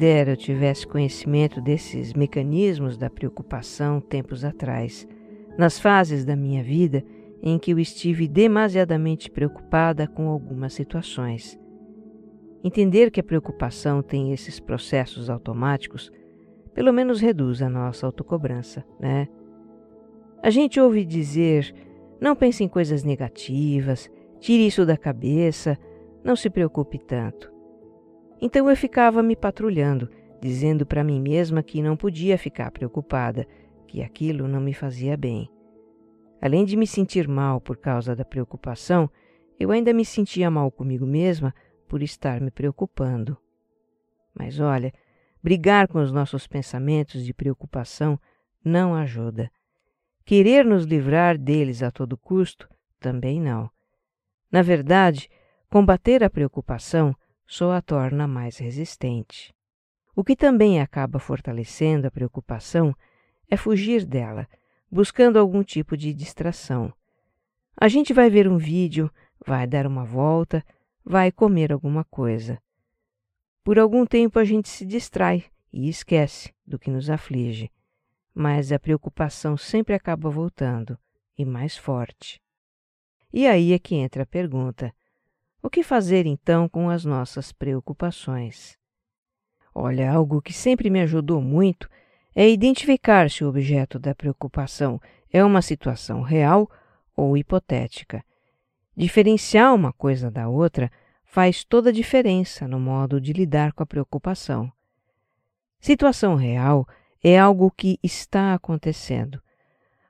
dera 0.00 0.30
eu 0.30 0.36
tivesse 0.36 0.86
conhecimento 0.86 1.60
desses 1.60 2.14
mecanismos 2.14 2.96
da 2.96 3.10
preocupação 3.10 4.00
tempos 4.00 4.46
atrás, 4.46 5.06
nas 5.58 5.78
fases 5.78 6.24
da 6.24 6.34
minha 6.34 6.62
vida 6.62 7.04
em 7.42 7.58
que 7.58 7.70
eu 7.70 7.78
estive 7.78 8.28
demasiadamente 8.28 9.30
preocupada 9.30 10.06
com 10.06 10.28
algumas 10.28 10.72
situações. 10.72 11.58
Entender 12.62 13.10
que 13.10 13.20
a 13.20 13.24
preocupação 13.24 14.02
tem 14.02 14.32
esses 14.32 14.60
processos 14.60 15.30
automáticos 15.30 16.10
pelo 16.74 16.92
menos 16.92 17.20
reduz 17.20 17.62
a 17.62 17.68
nossa 17.68 18.06
autocobrança, 18.06 18.84
né? 18.98 19.28
A 20.42 20.50
gente 20.50 20.80
ouve 20.80 21.04
dizer: 21.04 21.74
não 22.20 22.36
pense 22.36 22.62
em 22.62 22.68
coisas 22.68 23.02
negativas, 23.02 24.10
tire 24.38 24.66
isso 24.66 24.86
da 24.86 24.96
cabeça, 24.96 25.78
não 26.24 26.36
se 26.36 26.48
preocupe 26.48 26.98
tanto. 26.98 27.52
Então 28.40 28.68
eu 28.70 28.76
ficava 28.76 29.22
me 29.22 29.36
patrulhando, 29.36 30.08
dizendo 30.40 30.86
para 30.86 31.04
mim 31.04 31.20
mesma 31.20 31.62
que 31.62 31.82
não 31.82 31.96
podia 31.96 32.38
ficar 32.38 32.70
preocupada, 32.70 33.46
que 33.86 34.02
aquilo 34.02 34.48
não 34.48 34.60
me 34.60 34.72
fazia 34.72 35.16
bem. 35.16 35.50
Além 36.40 36.64
de 36.64 36.76
me 36.76 36.86
sentir 36.86 37.28
mal 37.28 37.60
por 37.60 37.76
causa 37.76 38.16
da 38.16 38.24
preocupação, 38.24 39.10
eu 39.58 39.70
ainda 39.70 39.92
me 39.92 40.04
sentia 40.04 40.50
mal 40.50 40.70
comigo 40.70 41.06
mesma 41.06 41.54
por 41.86 42.02
estar 42.02 42.40
me 42.40 42.50
preocupando. 42.50 43.36
Mas 44.34 44.58
olha, 44.58 44.92
brigar 45.42 45.86
com 45.86 46.00
os 46.00 46.10
nossos 46.10 46.46
pensamentos 46.46 47.24
de 47.24 47.34
preocupação 47.34 48.18
não 48.64 48.94
ajuda. 48.94 49.50
Querer 50.24 50.64
nos 50.64 50.84
livrar 50.84 51.36
deles 51.36 51.82
a 51.82 51.90
todo 51.90 52.16
custo 52.16 52.68
também 52.98 53.40
não. 53.40 53.70
Na 54.50 54.62
verdade, 54.62 55.28
combater 55.68 56.24
a 56.24 56.30
preocupação 56.30 57.14
só 57.46 57.72
a 57.72 57.82
torna 57.82 58.26
mais 58.26 58.58
resistente. 58.58 59.52
O 60.14 60.24
que 60.24 60.36
também 60.36 60.80
acaba 60.80 61.18
fortalecendo 61.18 62.06
a 62.06 62.10
preocupação 62.10 62.94
é 63.50 63.56
fugir 63.56 64.04
dela, 64.04 64.46
buscando 64.90 65.38
algum 65.38 65.62
tipo 65.62 65.96
de 65.96 66.12
distração. 66.12 66.92
A 67.76 67.88
gente 67.88 68.12
vai 68.12 68.28
ver 68.28 68.48
um 68.48 68.58
vídeo, 68.58 69.10
vai 69.46 69.66
dar 69.66 69.86
uma 69.86 70.04
volta, 70.04 70.64
vai 71.04 71.30
comer 71.30 71.72
alguma 71.72 72.04
coisa. 72.04 72.60
Por 73.62 73.78
algum 73.78 74.04
tempo 74.04 74.38
a 74.38 74.44
gente 74.44 74.68
se 74.68 74.84
distrai 74.84 75.44
e 75.72 75.88
esquece 75.88 76.52
do 76.66 76.78
que 76.78 76.90
nos 76.90 77.08
aflige, 77.08 77.70
mas 78.34 78.72
a 78.72 78.78
preocupação 78.78 79.56
sempre 79.56 79.94
acaba 79.94 80.28
voltando 80.28 80.98
e 81.38 81.44
mais 81.44 81.76
forte. 81.76 82.40
E 83.32 83.46
aí 83.46 83.72
é 83.72 83.78
que 83.78 83.94
entra 83.94 84.24
a 84.24 84.26
pergunta: 84.26 84.92
o 85.62 85.70
que 85.70 85.82
fazer 85.82 86.26
então 86.26 86.68
com 86.68 86.90
as 86.90 87.04
nossas 87.04 87.52
preocupações? 87.52 88.78
Olha, 89.74 90.10
algo 90.10 90.42
que 90.42 90.52
sempre 90.52 90.90
me 90.90 91.00
ajudou 91.00 91.40
muito 91.40 91.88
é 92.34 92.48
identificar 92.48 93.30
se 93.30 93.44
o 93.44 93.48
objeto 93.48 93.98
da 93.98 94.14
preocupação 94.14 95.00
é 95.32 95.44
uma 95.44 95.62
situação 95.62 96.22
real 96.22 96.70
ou 97.16 97.36
hipotética. 97.36 98.24
Diferenciar 98.96 99.74
uma 99.74 99.92
coisa 99.92 100.30
da 100.30 100.48
outra 100.48 100.90
faz 101.24 101.64
toda 101.64 101.90
a 101.90 101.92
diferença 101.92 102.66
no 102.66 102.80
modo 102.80 103.20
de 103.20 103.32
lidar 103.32 103.72
com 103.72 103.82
a 103.82 103.86
preocupação. 103.86 104.70
Situação 105.80 106.34
real 106.34 106.86
é 107.22 107.38
algo 107.38 107.70
que 107.70 107.98
está 108.02 108.54
acontecendo. 108.54 109.40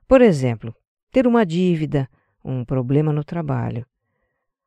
Por 0.07 0.21
exemplo, 0.21 0.75
ter 1.11 1.27
uma 1.27 1.45
dívida, 1.45 2.09
um 2.43 2.65
problema 2.65 3.13
no 3.13 3.23
trabalho. 3.23 3.85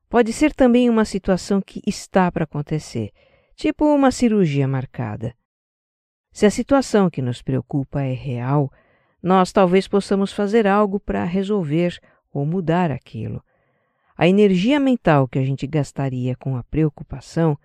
Pode 0.09 0.33
ser 0.33 0.55
também 0.55 0.89
uma 0.89 1.05
situação 1.05 1.61
que 1.61 1.83
está 1.87 2.31
para 2.31 2.45
acontecer, 2.45 3.11
tipo 3.57 3.85
uma 3.85 4.11
cirurgia 4.11 4.69
marcada. 4.69 5.35
Se 6.35 6.45
a 6.45 6.51
situação 6.51 7.09
que 7.09 7.23
nos 7.23 7.41
preocupa 7.41 8.03
é 8.03 8.13
real, 8.13 8.69
nós 9.23 9.53
talvez 9.53 9.87
possamos 9.87 10.33
fazer 10.33 10.67
algo 10.67 10.99
para 10.99 11.23
resolver 11.23 11.97
ou 12.33 12.45
mudar 12.45 12.91
aquilo. 12.91 13.41
A 14.19 14.27
energia 14.27 14.81
mental 14.81 15.29
que 15.29 15.39
a 15.39 15.45
gente 15.45 15.65
gastaria 15.65 16.35
com 16.35 16.57
a 16.57 16.65
preocupação, 16.65 17.57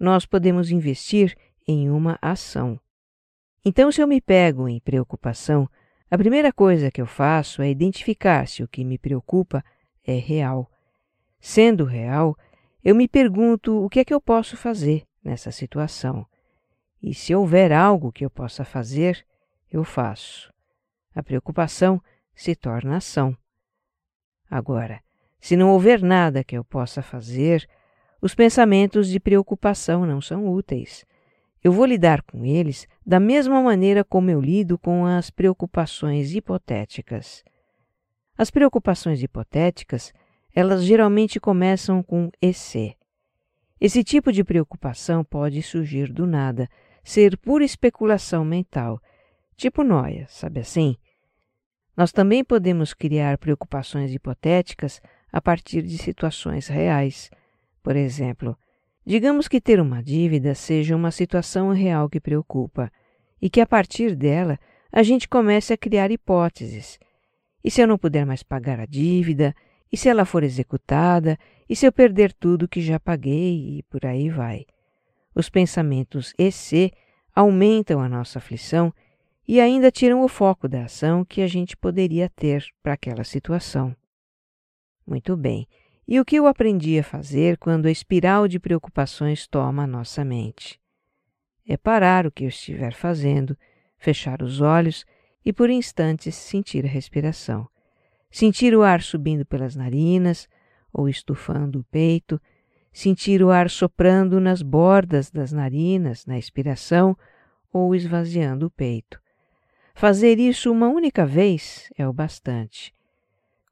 nós 0.00 0.26
podemos 0.26 0.72
investir 0.72 1.36
em 1.66 1.88
uma 1.88 2.18
ação. 2.20 2.80
Então, 3.64 3.92
se 3.92 4.02
eu 4.02 4.08
me 4.08 4.20
pego 4.20 4.68
em 4.68 4.80
preocupação, 4.80 5.70
a 6.10 6.18
primeira 6.18 6.52
coisa 6.52 6.90
que 6.90 7.00
eu 7.00 7.06
faço 7.06 7.62
é 7.62 7.70
identificar 7.70 8.48
se 8.48 8.64
o 8.64 8.68
que 8.68 8.82
me 8.82 8.98
preocupa 8.98 9.64
é 10.04 10.16
real. 10.16 10.68
Sendo 11.38 11.84
real, 11.84 12.36
eu 12.82 12.96
me 12.96 13.06
pergunto 13.06 13.80
o 13.80 13.88
que 13.88 14.00
é 14.00 14.04
que 14.04 14.12
eu 14.12 14.20
posso 14.20 14.56
fazer 14.56 15.04
nessa 15.22 15.52
situação. 15.52 16.26
E 17.02 17.14
se 17.14 17.34
houver 17.34 17.72
algo 17.72 18.12
que 18.12 18.24
eu 18.24 18.30
possa 18.30 18.64
fazer, 18.64 19.24
eu 19.70 19.84
faço. 19.84 20.52
A 21.14 21.22
preocupação 21.22 22.02
se 22.34 22.54
torna 22.54 22.96
ação. 22.96 23.36
Agora, 24.50 25.00
se 25.40 25.56
não 25.56 25.70
houver 25.70 26.02
nada 26.02 26.42
que 26.42 26.56
eu 26.56 26.64
possa 26.64 27.02
fazer, 27.02 27.68
os 28.20 28.34
pensamentos 28.34 29.08
de 29.08 29.20
preocupação 29.20 30.04
não 30.04 30.20
são 30.20 30.48
úteis. 30.48 31.04
Eu 31.62 31.72
vou 31.72 31.84
lidar 31.84 32.22
com 32.22 32.44
eles 32.44 32.86
da 33.04 33.20
mesma 33.20 33.60
maneira 33.60 34.04
como 34.04 34.30
eu 34.30 34.40
lido 34.40 34.78
com 34.78 35.04
as 35.04 35.30
preocupações 35.30 36.34
hipotéticas. 36.34 37.44
As 38.36 38.50
preocupações 38.50 39.22
hipotéticas 39.22 40.12
elas 40.54 40.84
geralmente 40.84 41.38
começam 41.38 42.02
com 42.02 42.30
EC. 42.40 42.96
Esse 43.80 44.02
tipo 44.02 44.32
de 44.32 44.42
preocupação 44.42 45.22
pode 45.22 45.62
surgir 45.62 46.12
do 46.12 46.26
nada, 46.26 46.68
ser 47.08 47.38
pura 47.38 47.64
especulação 47.64 48.44
mental, 48.44 49.00
tipo 49.56 49.82
noia, 49.82 50.26
sabe 50.28 50.60
assim? 50.60 50.94
Nós 51.96 52.12
também 52.12 52.44
podemos 52.44 52.92
criar 52.92 53.38
preocupações 53.38 54.12
hipotéticas 54.12 55.00
a 55.32 55.40
partir 55.40 55.80
de 55.80 55.96
situações 55.96 56.68
reais. 56.68 57.30
Por 57.82 57.96
exemplo, 57.96 58.54
digamos 59.06 59.48
que 59.48 59.58
ter 59.58 59.80
uma 59.80 60.02
dívida 60.02 60.54
seja 60.54 60.94
uma 60.94 61.10
situação 61.10 61.72
real 61.72 62.10
que 62.10 62.20
preocupa 62.20 62.92
e 63.40 63.48
que 63.48 63.62
a 63.62 63.66
partir 63.66 64.14
dela 64.14 64.58
a 64.92 65.02
gente 65.02 65.26
comece 65.26 65.72
a 65.72 65.78
criar 65.78 66.10
hipóteses. 66.10 66.98
E 67.64 67.70
se 67.70 67.80
eu 67.80 67.86
não 67.86 67.96
puder 67.96 68.26
mais 68.26 68.42
pagar 68.42 68.78
a 68.80 68.86
dívida? 68.86 69.54
E 69.90 69.96
se 69.96 70.10
ela 70.10 70.26
for 70.26 70.42
executada? 70.42 71.38
E 71.66 71.74
se 71.74 71.86
eu 71.86 71.92
perder 71.92 72.34
tudo 72.34 72.68
que 72.68 72.82
já 72.82 73.00
paguei? 73.00 73.78
E 73.78 73.82
por 73.84 74.04
aí 74.04 74.28
vai. 74.28 74.66
Os 75.34 75.48
pensamentos 75.48 76.34
EC 76.38 76.92
aumentam 77.34 78.00
a 78.00 78.08
nossa 78.08 78.38
aflição 78.38 78.92
e 79.46 79.60
ainda 79.60 79.90
tiram 79.90 80.22
o 80.22 80.28
foco 80.28 80.68
da 80.68 80.84
ação 80.84 81.24
que 81.24 81.40
a 81.40 81.46
gente 81.46 81.76
poderia 81.76 82.28
ter 82.28 82.66
para 82.82 82.94
aquela 82.94 83.24
situação. 83.24 83.94
Muito 85.06 85.36
bem. 85.36 85.66
E 86.06 86.18
o 86.20 86.24
que 86.24 86.36
eu 86.36 86.46
aprendi 86.46 86.98
a 86.98 87.04
fazer 87.04 87.58
quando 87.58 87.86
a 87.86 87.90
espiral 87.90 88.48
de 88.48 88.58
preocupações 88.58 89.46
toma 89.46 89.84
a 89.84 89.86
nossa 89.86 90.24
mente? 90.24 90.80
É 91.66 91.76
parar 91.76 92.26
o 92.26 92.32
que 92.32 92.44
eu 92.44 92.48
estiver 92.48 92.94
fazendo, 92.94 93.56
fechar 93.98 94.42
os 94.42 94.60
olhos 94.60 95.04
e 95.44 95.52
por 95.52 95.70
instantes 95.70 96.34
sentir 96.34 96.84
a 96.84 96.88
respiração 96.88 97.68
sentir 98.30 98.74
o 98.74 98.82
ar 98.82 99.02
subindo 99.02 99.44
pelas 99.44 99.74
narinas 99.74 100.48
ou 100.92 101.08
estufando 101.08 101.80
o 101.80 101.84
peito, 101.84 102.40
sentir 102.98 103.44
o 103.44 103.50
ar 103.50 103.70
soprando 103.70 104.40
nas 104.40 104.60
bordas 104.60 105.30
das 105.30 105.52
narinas 105.52 106.26
na 106.26 106.36
expiração 106.36 107.16
ou 107.72 107.94
esvaziando 107.94 108.66
o 108.66 108.70
peito. 108.70 109.20
Fazer 109.94 110.40
isso 110.40 110.72
uma 110.72 110.88
única 110.88 111.24
vez 111.24 111.88
é 111.96 112.08
o 112.08 112.12
bastante. 112.12 112.92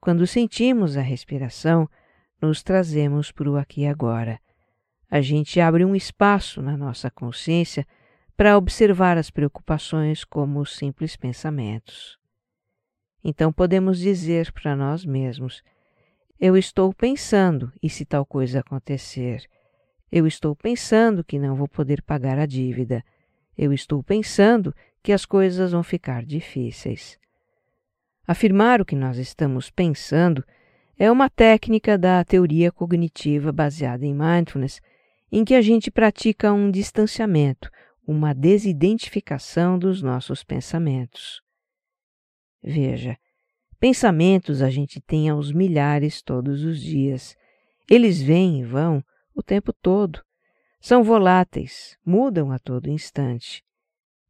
Quando 0.00 0.28
sentimos 0.28 0.96
a 0.96 1.00
respiração, 1.00 1.88
nos 2.40 2.62
trazemos 2.62 3.32
para 3.32 3.50
o 3.50 3.56
aqui 3.56 3.80
e 3.80 3.86
agora. 3.88 4.38
A 5.10 5.20
gente 5.20 5.60
abre 5.60 5.84
um 5.84 5.96
espaço 5.96 6.62
na 6.62 6.76
nossa 6.76 7.10
consciência 7.10 7.84
para 8.36 8.56
observar 8.56 9.18
as 9.18 9.28
preocupações 9.28 10.22
como 10.22 10.64
simples 10.64 11.16
pensamentos. 11.16 12.16
Então 13.24 13.52
podemos 13.52 13.98
dizer 13.98 14.52
para 14.52 14.76
nós 14.76 15.04
mesmos: 15.04 15.64
Eu 16.38 16.56
estou 16.56 16.92
pensando, 16.92 17.72
e 17.82 17.88
se 17.88 18.04
tal 18.04 18.26
coisa 18.26 18.60
acontecer? 18.60 19.48
Eu 20.12 20.26
estou 20.26 20.54
pensando 20.54 21.24
que 21.24 21.38
não 21.38 21.56
vou 21.56 21.66
poder 21.66 22.02
pagar 22.02 22.38
a 22.38 22.44
dívida. 22.44 23.02
Eu 23.56 23.72
estou 23.72 24.02
pensando 24.02 24.74
que 25.02 25.12
as 25.12 25.24
coisas 25.24 25.72
vão 25.72 25.82
ficar 25.82 26.24
difíceis. 26.24 27.18
Afirmar 28.26 28.82
o 28.82 28.84
que 28.84 28.94
nós 28.94 29.16
estamos 29.16 29.70
pensando 29.70 30.44
é 30.98 31.10
uma 31.10 31.30
técnica 31.30 31.96
da 31.96 32.22
teoria 32.22 32.70
cognitiva 32.70 33.50
baseada 33.50 34.04
em 34.04 34.14
mindfulness, 34.14 34.80
em 35.32 35.44
que 35.44 35.54
a 35.54 35.62
gente 35.62 35.90
pratica 35.90 36.52
um 36.52 36.70
distanciamento, 36.70 37.70
uma 38.06 38.34
desidentificação 38.34 39.78
dos 39.78 40.02
nossos 40.02 40.44
pensamentos. 40.44 41.40
Veja, 42.62 43.16
pensamentos 43.78 44.62
a 44.62 44.70
gente 44.70 45.00
tem 45.00 45.28
aos 45.28 45.52
milhares 45.52 46.22
todos 46.22 46.64
os 46.64 46.80
dias. 46.80 47.36
Eles 47.88 48.20
vêm 48.20 48.60
e 48.60 48.64
vão 48.64 49.02
o 49.34 49.42
tempo 49.42 49.72
todo. 49.72 50.22
São 50.80 51.02
voláteis, 51.02 51.96
mudam 52.04 52.52
a 52.52 52.58
todo 52.58 52.88
instante. 52.88 53.64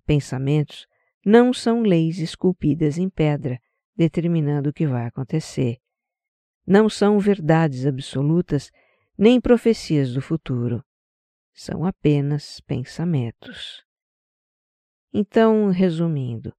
Pensamentos 0.04 0.86
não 1.24 1.52
são 1.52 1.82
leis 1.82 2.18
esculpidas 2.18 2.98
em 2.98 3.08
pedra, 3.08 3.58
determinando 3.96 4.70
o 4.70 4.72
que 4.72 4.86
vai 4.86 5.06
acontecer. 5.06 5.78
Não 6.66 6.88
são 6.88 7.18
verdades 7.18 7.86
absolutas 7.86 8.70
nem 9.18 9.40
profecias 9.40 10.12
do 10.12 10.20
futuro. 10.20 10.84
São 11.52 11.84
apenas 11.84 12.60
pensamentos. 12.60 13.82
Então, 15.12 15.70
resumindo, 15.70 16.54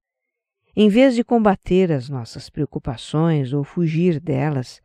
em 0.80 0.88
vez 0.88 1.16
de 1.16 1.24
combater 1.24 1.90
as 1.90 2.08
nossas 2.08 2.48
preocupações 2.48 3.52
ou 3.52 3.64
fugir 3.64 4.20
delas, 4.20 4.80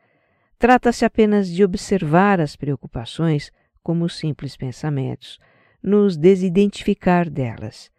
trata-se 0.57 1.05
apenas 1.05 1.47
de 1.47 1.63
observar 1.63 2.41
as 2.41 2.55
preocupações 2.55 3.51
como 3.83 4.09
simples 4.09 4.57
pensamentos, 4.57 5.37
nos 5.83 6.17
desidentificar 6.17 7.29
delas. 7.29 7.91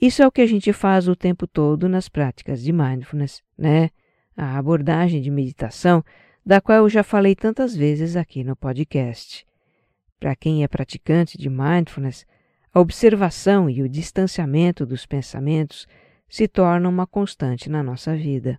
Isso 0.00 0.22
é 0.22 0.26
o 0.28 0.30
que 0.30 0.40
a 0.40 0.46
gente 0.46 0.72
faz 0.72 1.08
o 1.08 1.16
tempo 1.16 1.48
todo 1.48 1.88
nas 1.88 2.08
práticas 2.08 2.62
de 2.62 2.72
mindfulness, 2.72 3.42
né? 3.58 3.90
A 4.36 4.56
abordagem 4.56 5.20
de 5.20 5.32
meditação, 5.32 6.04
da 6.46 6.60
qual 6.60 6.78
eu 6.78 6.88
já 6.88 7.02
falei 7.02 7.34
tantas 7.34 7.74
vezes 7.74 8.14
aqui 8.14 8.44
no 8.44 8.54
podcast. 8.54 9.44
Para 10.20 10.36
quem 10.36 10.62
é 10.62 10.68
praticante 10.68 11.36
de 11.36 11.50
mindfulness, 11.50 12.24
a 12.72 12.78
observação 12.78 13.68
e 13.68 13.82
o 13.82 13.88
distanciamento 13.88 14.86
dos 14.86 15.06
pensamentos 15.06 15.88
se 16.30 16.46
tornam 16.46 16.88
uma 16.88 17.06
constante 17.06 17.68
na 17.68 17.82
nossa 17.82 18.16
vida. 18.16 18.58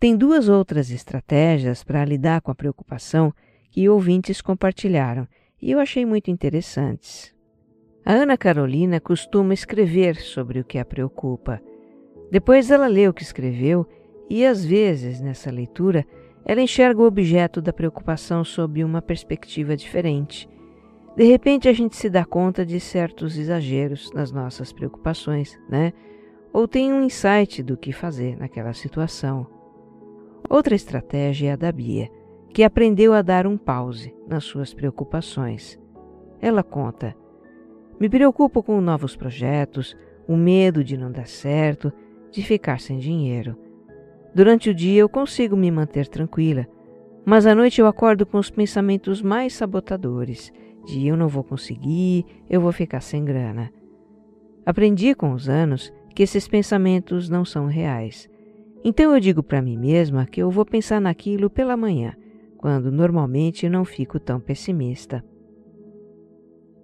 Tem 0.00 0.16
duas 0.16 0.48
outras 0.48 0.90
estratégias 0.90 1.84
para 1.84 2.04
lidar 2.04 2.40
com 2.40 2.50
a 2.50 2.54
preocupação 2.54 3.32
que 3.70 3.88
ouvintes 3.88 4.40
compartilharam 4.40 5.28
e 5.60 5.70
eu 5.70 5.78
achei 5.78 6.04
muito 6.04 6.30
interessantes. 6.30 7.34
A 8.04 8.12
Ana 8.12 8.36
Carolina 8.36 9.00
costuma 9.00 9.54
escrever 9.54 10.16
sobre 10.16 10.60
o 10.60 10.64
que 10.64 10.78
a 10.78 10.84
preocupa. 10.84 11.60
Depois 12.30 12.70
ela 12.70 12.86
lê 12.86 13.08
o 13.08 13.14
que 13.14 13.22
escreveu 13.22 13.86
e, 14.28 14.44
às 14.44 14.64
vezes, 14.64 15.20
nessa 15.20 15.50
leitura, 15.50 16.04
ela 16.44 16.60
enxerga 16.60 17.00
o 17.00 17.06
objeto 17.06 17.62
da 17.62 17.72
preocupação 17.72 18.44
sob 18.44 18.84
uma 18.84 19.00
perspectiva 19.00 19.76
diferente. 19.76 20.48
De 21.16 21.24
repente, 21.24 21.68
a 21.68 21.72
gente 21.72 21.96
se 21.96 22.10
dá 22.10 22.24
conta 22.24 22.66
de 22.66 22.78
certos 22.78 23.38
exageros 23.38 24.12
nas 24.12 24.30
nossas 24.32 24.72
preocupações, 24.72 25.58
né? 25.68 25.92
Ou 26.54 26.68
tem 26.68 26.92
um 26.92 27.02
insight 27.02 27.64
do 27.64 27.76
que 27.76 27.92
fazer 27.92 28.38
naquela 28.38 28.72
situação. 28.72 29.44
Outra 30.48 30.76
estratégia 30.76 31.50
é 31.50 31.52
a 31.52 31.56
da 31.56 31.72
Bia 31.72 32.08
que 32.52 32.62
aprendeu 32.62 33.12
a 33.12 33.20
dar 33.20 33.44
um 33.44 33.58
pause 33.58 34.14
nas 34.28 34.44
suas 34.44 34.72
preocupações. 34.72 35.76
Ela 36.40 36.62
conta: 36.62 37.16
Me 37.98 38.08
preocupo 38.08 38.62
com 38.62 38.80
novos 38.80 39.16
projetos, 39.16 39.96
o 40.28 40.36
medo 40.36 40.84
de 40.84 40.96
não 40.96 41.10
dar 41.10 41.26
certo, 41.26 41.92
de 42.30 42.40
ficar 42.40 42.78
sem 42.78 42.98
dinheiro. 42.98 43.58
Durante 44.32 44.70
o 44.70 44.74
dia 44.74 45.00
eu 45.00 45.08
consigo 45.08 45.56
me 45.56 45.72
manter 45.72 46.06
tranquila, 46.06 46.68
mas 47.24 47.46
à 47.46 47.54
noite 47.54 47.80
eu 47.80 47.88
acordo 47.88 48.24
com 48.24 48.38
os 48.38 48.48
pensamentos 48.48 49.20
mais 49.20 49.54
sabotadores 49.54 50.52
de 50.84 51.04
eu 51.04 51.16
não 51.16 51.26
vou 51.26 51.42
conseguir, 51.42 52.24
eu 52.48 52.60
vou 52.60 52.70
ficar 52.70 53.00
sem 53.00 53.24
grana. 53.24 53.72
Aprendi 54.64 55.14
com 55.14 55.32
os 55.32 55.48
anos 55.48 55.92
que 56.14 56.22
esses 56.22 56.46
pensamentos 56.46 57.28
não 57.28 57.44
são 57.44 57.66
reais. 57.66 58.28
Então 58.84 59.12
eu 59.12 59.20
digo 59.20 59.42
para 59.42 59.62
mim 59.62 59.76
mesma 59.76 60.26
que 60.26 60.42
eu 60.42 60.50
vou 60.50 60.64
pensar 60.64 61.00
naquilo 61.00 61.50
pela 61.50 61.76
manhã 61.76 62.14
quando 62.64 62.90
normalmente 62.90 63.68
não 63.68 63.84
fico 63.84 64.18
tão 64.18 64.40
pessimista. 64.40 65.22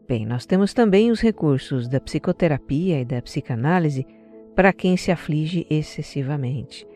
Bem, 0.06 0.26
nós 0.26 0.44
temos 0.44 0.74
também 0.74 1.10
os 1.10 1.22
recursos 1.22 1.88
da 1.88 1.98
psicoterapia 1.98 3.00
e 3.00 3.04
da 3.06 3.22
psicanálise 3.22 4.06
para 4.54 4.74
quem 4.74 4.96
se 4.96 5.10
aflige 5.10 5.66
excessivamente. 5.70 6.86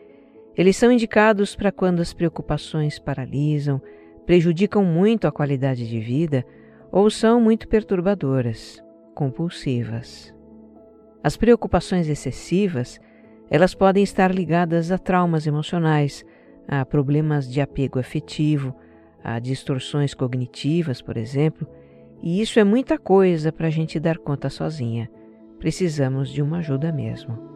Eles 0.55 0.77
são 0.77 0.91
indicados 0.91 1.55
para 1.55 1.71
quando 1.71 1.99
as 1.99 2.13
preocupações 2.13 2.99
paralisam, 2.99 3.81
prejudicam 4.25 4.83
muito 4.83 5.27
a 5.27 5.31
qualidade 5.31 5.87
de 5.87 5.99
vida 5.99 6.45
ou 6.91 7.09
são 7.09 7.41
muito 7.41 7.67
perturbadoras, 7.67 8.83
compulsivas. 9.15 10.34
As 11.25 11.35
preocupações 11.35 12.07
excessivas, 12.07 12.99
elas 13.49 13.73
podem 13.73 14.03
estar 14.03 14.31
ligadas 14.31 14.91
a 14.91 14.97
traumas 14.99 15.47
emocionais, 15.47 16.23
a 16.67 16.85
problemas 16.85 17.51
de 17.51 17.59
apego 17.59 17.97
afetivo, 17.97 18.75
a 19.23 19.39
distorções 19.39 20.13
cognitivas, 20.13 21.01
por 21.01 21.17
exemplo, 21.17 21.67
e 22.21 22.39
isso 22.43 22.59
é 22.59 22.63
muita 22.63 22.99
coisa 22.99 23.51
para 23.51 23.65
a 23.65 23.71
gente 23.71 23.99
dar 23.99 24.19
conta 24.19 24.51
sozinha. 24.51 25.09
Precisamos 25.57 26.29
de 26.29 26.43
uma 26.43 26.59
ajuda 26.59 26.91
mesmo. 26.91 27.54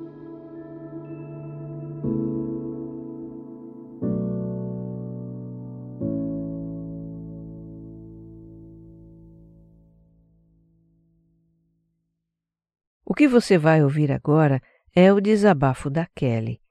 Que 13.20 13.28
você 13.28 13.58
vai 13.58 13.84
ouvir 13.84 14.14
agora 14.14 14.62
é 14.96 15.12
o 15.12 15.20
desabafo 15.20 15.90
da 15.90 16.06
Kelly. 16.06 16.62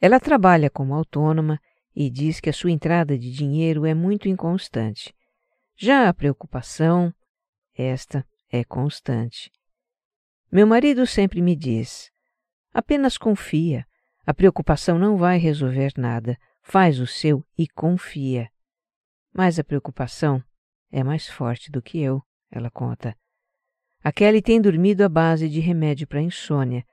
Ela 0.00 0.20
trabalha 0.20 0.70
como 0.70 0.94
autônoma 0.94 1.60
e 1.92 2.08
diz 2.08 2.38
que 2.38 2.48
a 2.48 2.52
sua 2.52 2.70
entrada 2.70 3.18
de 3.18 3.32
dinheiro 3.32 3.84
é 3.84 3.92
muito 3.92 4.28
inconstante. 4.28 5.12
Já 5.74 6.08
a 6.08 6.14
preocupação, 6.14 7.12
esta 7.74 8.24
é 8.52 8.62
constante. 8.62 9.50
Meu 10.52 10.64
marido 10.64 11.04
sempre 11.08 11.42
me 11.42 11.56
diz: 11.56 12.08
apenas 12.72 13.18
confia. 13.18 13.84
A 14.24 14.32
preocupação 14.32 14.96
não 14.96 15.16
vai 15.16 15.38
resolver 15.38 15.94
nada. 15.96 16.38
Faz 16.62 17.00
o 17.00 17.06
seu 17.06 17.44
e 17.58 17.66
confia. 17.66 18.48
Mas 19.34 19.58
a 19.58 19.64
preocupação 19.64 20.40
é 20.92 21.02
mais 21.02 21.26
forte 21.26 21.68
do 21.68 21.82
que 21.82 21.98
eu, 21.98 22.22
ela 22.48 22.70
conta. 22.70 23.16
A 24.02 24.10
Kelly 24.10 24.40
tem 24.40 24.60
dormido 24.60 25.02
à 25.04 25.08
base 25.08 25.48
de 25.48 25.60
remédio 25.60 26.06
para 26.06 26.22
insônia 26.22 26.84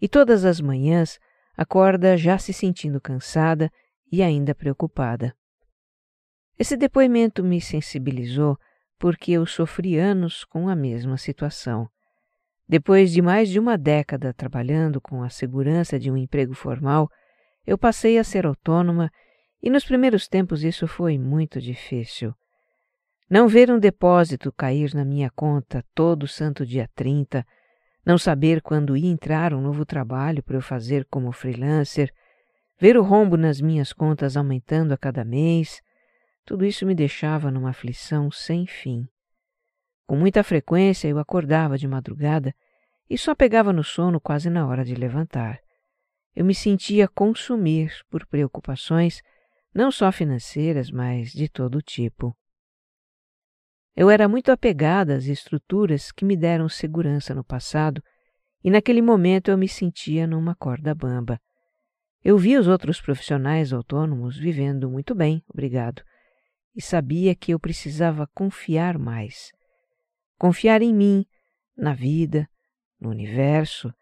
e 0.00 0.06
todas 0.06 0.44
as 0.44 0.60
manhãs 0.60 1.18
acorda 1.56 2.16
já 2.16 2.36
se 2.36 2.52
sentindo 2.52 3.00
cansada 3.00 3.70
e 4.10 4.22
ainda 4.22 4.54
preocupada. 4.54 5.34
Esse 6.58 6.76
depoimento 6.76 7.42
me 7.42 7.60
sensibilizou 7.60 8.58
porque 8.98 9.32
eu 9.32 9.46
sofri 9.46 9.96
anos 9.98 10.44
com 10.44 10.68
a 10.68 10.76
mesma 10.76 11.16
situação. 11.16 11.88
Depois 12.68 13.10
de 13.10 13.22
mais 13.22 13.48
de 13.48 13.58
uma 13.58 13.76
década 13.76 14.32
trabalhando 14.32 15.00
com 15.00 15.22
a 15.22 15.30
segurança 15.30 15.98
de 15.98 16.10
um 16.10 16.16
emprego 16.16 16.54
formal, 16.54 17.08
eu 17.66 17.78
passei 17.78 18.18
a 18.18 18.24
ser 18.24 18.46
autônoma 18.46 19.10
e 19.62 19.70
nos 19.70 19.84
primeiros 19.84 20.28
tempos 20.28 20.62
isso 20.62 20.86
foi 20.86 21.18
muito 21.18 21.60
difícil. 21.60 22.34
Não 23.28 23.48
ver 23.48 23.70
um 23.70 23.78
depósito 23.78 24.52
cair 24.52 24.94
na 24.94 25.04
minha 25.04 25.30
conta 25.30 25.84
todo 25.94 26.28
santo 26.28 26.66
dia 26.66 26.88
30, 26.94 27.46
não 28.04 28.18
saber 28.18 28.60
quando 28.60 28.96
ia 28.96 29.10
entrar 29.10 29.54
um 29.54 29.60
novo 29.60 29.86
trabalho 29.86 30.42
para 30.42 30.56
eu 30.56 30.62
fazer 30.62 31.06
como 31.10 31.32
freelancer, 31.32 32.12
Ver 32.82 32.96
o 32.96 33.02
rombo 33.04 33.36
nas 33.36 33.60
minhas 33.60 33.92
contas 33.92 34.36
aumentando 34.36 34.92
a 34.92 34.98
cada 34.98 35.24
mês, 35.24 35.80
tudo 36.44 36.66
isso 36.66 36.84
me 36.84 36.96
deixava 36.96 37.48
numa 37.48 37.70
aflição 37.70 38.28
sem 38.28 38.66
fim. 38.66 39.06
Com 40.04 40.16
muita 40.16 40.42
frequência 40.42 41.06
eu 41.06 41.20
acordava 41.20 41.78
de 41.78 41.86
madrugada 41.86 42.52
e 43.08 43.16
só 43.16 43.36
pegava 43.36 43.72
no 43.72 43.84
sono 43.84 44.20
quase 44.20 44.50
na 44.50 44.66
hora 44.66 44.84
de 44.84 44.96
levantar. 44.96 45.60
eu 46.34 46.44
me 46.44 46.56
sentia 46.56 47.06
consumir 47.06 47.92
por 48.10 48.26
preocupações 48.26 49.22
não 49.72 49.92
só 49.92 50.10
financeiras, 50.10 50.90
mas 50.90 51.30
de 51.30 51.48
todo 51.48 51.80
tipo. 51.80 52.36
Eu 53.94 54.08
era 54.08 54.26
muito 54.26 54.50
apegada 54.50 55.14
às 55.14 55.26
estruturas 55.26 56.10
que 56.10 56.24
me 56.24 56.36
deram 56.36 56.68
segurança 56.68 57.34
no 57.34 57.44
passado 57.44 58.02
e 58.64 58.70
naquele 58.70 59.02
momento 59.02 59.50
eu 59.50 59.58
me 59.58 59.68
sentia 59.68 60.26
numa 60.26 60.54
corda 60.54 60.94
bamba. 60.94 61.40
Eu 62.24 62.38
via 62.38 62.60
os 62.60 62.68
outros 62.68 63.00
profissionais 63.00 63.72
autônomos 63.72 64.38
vivendo 64.38 64.88
muito 64.88 65.14
bem, 65.14 65.42
obrigado, 65.48 66.02
e 66.74 66.80
sabia 66.80 67.34
que 67.34 67.52
eu 67.52 67.58
precisava 67.58 68.28
confiar 68.28 68.96
mais. 68.96 69.50
Confiar 70.38 70.80
em 70.82 70.94
mim, 70.94 71.26
na 71.76 71.92
vida, 71.92 72.48
no 73.00 73.10
universo. 73.10 73.92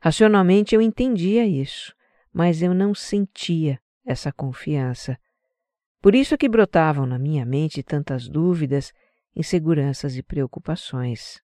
Racionalmente 0.00 0.74
eu 0.74 0.80
entendia 0.80 1.44
isso, 1.44 1.92
mas 2.32 2.62
eu 2.62 2.72
não 2.72 2.94
sentia 2.94 3.78
essa 4.06 4.32
confiança. 4.32 5.18
Por 6.00 6.14
isso 6.14 6.38
que 6.38 6.48
brotavam 6.48 7.06
na 7.06 7.18
minha 7.18 7.44
mente 7.44 7.82
tantas 7.82 8.28
dúvidas, 8.28 8.92
inseguranças 9.34 10.16
e 10.16 10.22
preocupações. 10.22 11.40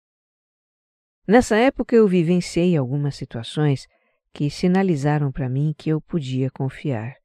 Nessa 1.28 1.56
época 1.56 1.96
eu 1.96 2.08
vivenciei 2.08 2.78
algumas 2.78 3.16
situações 3.16 3.88
que 4.34 4.50
sinalizaram 4.50 5.32
para 5.32 5.50
mim 5.50 5.74
que 5.78 5.90
eu 5.90 6.02
podia 6.02 6.52
confiar. 6.52 7.16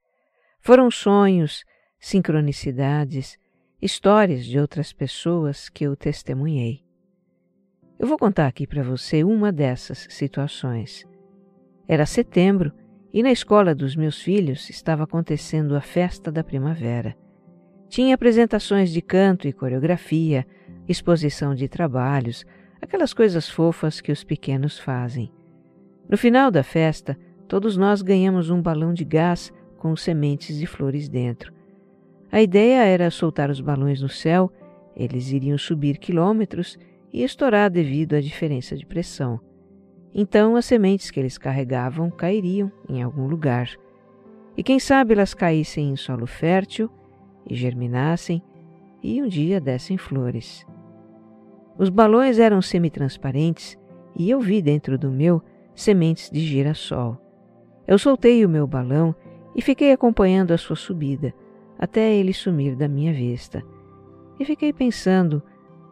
Foram 0.60 0.90
sonhos, 0.90 1.64
sincronicidades, 1.98 3.36
histórias 3.82 4.44
de 4.44 4.58
outras 4.58 4.92
pessoas 4.92 5.68
que 5.68 5.84
eu 5.84 5.96
testemunhei. 5.96 6.84
Eu 7.98 8.06
vou 8.06 8.16
contar 8.16 8.46
aqui 8.46 8.66
para 8.66 8.82
você 8.82 9.22
uma 9.24 9.52
dessas 9.52 10.06
situações. 10.08 11.04
Era 11.86 12.06
setembro 12.06 12.72
e 13.12 13.22
na 13.22 13.32
escola 13.32 13.74
dos 13.74 13.96
meus 13.96 14.22
filhos 14.22 14.70
estava 14.70 15.04
acontecendo 15.04 15.76
a 15.76 15.80
festa 15.80 16.30
da 16.30 16.44
primavera. 16.44 17.16
Tinha 17.90 18.14
apresentações 18.14 18.92
de 18.92 19.02
canto 19.02 19.48
e 19.48 19.52
coreografia, 19.52 20.46
exposição 20.88 21.56
de 21.56 21.66
trabalhos, 21.66 22.46
aquelas 22.80 23.12
coisas 23.12 23.50
fofas 23.50 24.00
que 24.00 24.12
os 24.12 24.22
pequenos 24.22 24.78
fazem. 24.78 25.32
No 26.08 26.16
final 26.16 26.52
da 26.52 26.62
festa, 26.62 27.18
todos 27.48 27.76
nós 27.76 28.00
ganhamos 28.00 28.48
um 28.48 28.62
balão 28.62 28.94
de 28.94 29.04
gás 29.04 29.52
com 29.76 29.96
sementes 29.96 30.56
de 30.56 30.66
flores 30.66 31.08
dentro. 31.08 31.52
A 32.30 32.40
ideia 32.40 32.84
era 32.84 33.10
soltar 33.10 33.50
os 33.50 33.60
balões 33.60 34.00
no 34.00 34.08
céu, 34.08 34.52
eles 34.94 35.32
iriam 35.32 35.58
subir 35.58 35.98
quilômetros 35.98 36.78
e 37.12 37.24
estourar 37.24 37.68
devido 37.68 38.14
à 38.14 38.20
diferença 38.20 38.76
de 38.76 38.86
pressão. 38.86 39.40
Então 40.14 40.54
as 40.54 40.64
sementes 40.64 41.10
que 41.10 41.18
eles 41.18 41.36
carregavam 41.36 42.08
cairiam 42.08 42.70
em 42.88 43.02
algum 43.02 43.26
lugar. 43.26 43.68
E 44.56 44.62
quem 44.62 44.78
sabe 44.78 45.12
elas 45.12 45.34
caíssem 45.34 45.90
em 45.90 45.96
solo 45.96 46.26
fértil 46.26 46.88
e 47.48 47.54
germinassem 47.54 48.42
e 49.02 49.22
um 49.22 49.28
dia 49.28 49.60
dessem 49.60 49.96
flores. 49.96 50.66
Os 51.78 51.88
balões 51.88 52.38
eram 52.38 52.60
semitransparentes 52.60 53.78
e 54.16 54.28
eu 54.30 54.40
vi 54.40 54.60
dentro 54.60 54.98
do 54.98 55.10
meu 55.10 55.42
sementes 55.74 56.30
de 56.30 56.40
girassol. 56.40 57.16
Eu 57.86 57.98
soltei 57.98 58.44
o 58.44 58.48
meu 58.48 58.66
balão 58.66 59.14
e 59.54 59.62
fiquei 59.62 59.92
acompanhando 59.92 60.52
a 60.52 60.58
sua 60.58 60.76
subida 60.76 61.34
até 61.78 62.14
ele 62.14 62.34
sumir 62.34 62.76
da 62.76 62.86
minha 62.86 63.12
vista. 63.12 63.62
E 64.38 64.44
fiquei 64.44 64.72
pensando 64.72 65.42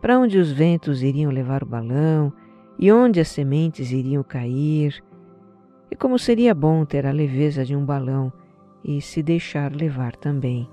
para 0.01 0.19
onde 0.19 0.39
os 0.39 0.53
ventos 0.53 1.03
iriam 1.03 1.33
levar 1.33 1.63
o 1.63 1.67
balão 1.67 2.33
e 2.79 2.93
onde 2.93 3.19
as 3.19 3.29
sementes 3.29 3.91
iriam 3.91 4.23
cair, 4.23 5.03
e 5.91 5.97
como 5.97 6.19
seria 6.19 6.55
bom 6.55 6.85
ter 6.85 7.07
a 7.07 7.11
leveza 7.11 7.65
de 7.65 7.75
um 7.75 7.85
balão 7.85 8.33
e 8.85 9.01
se 9.01 9.23
deixar 9.23 9.75
levar 9.75 10.15
também. 10.15 10.69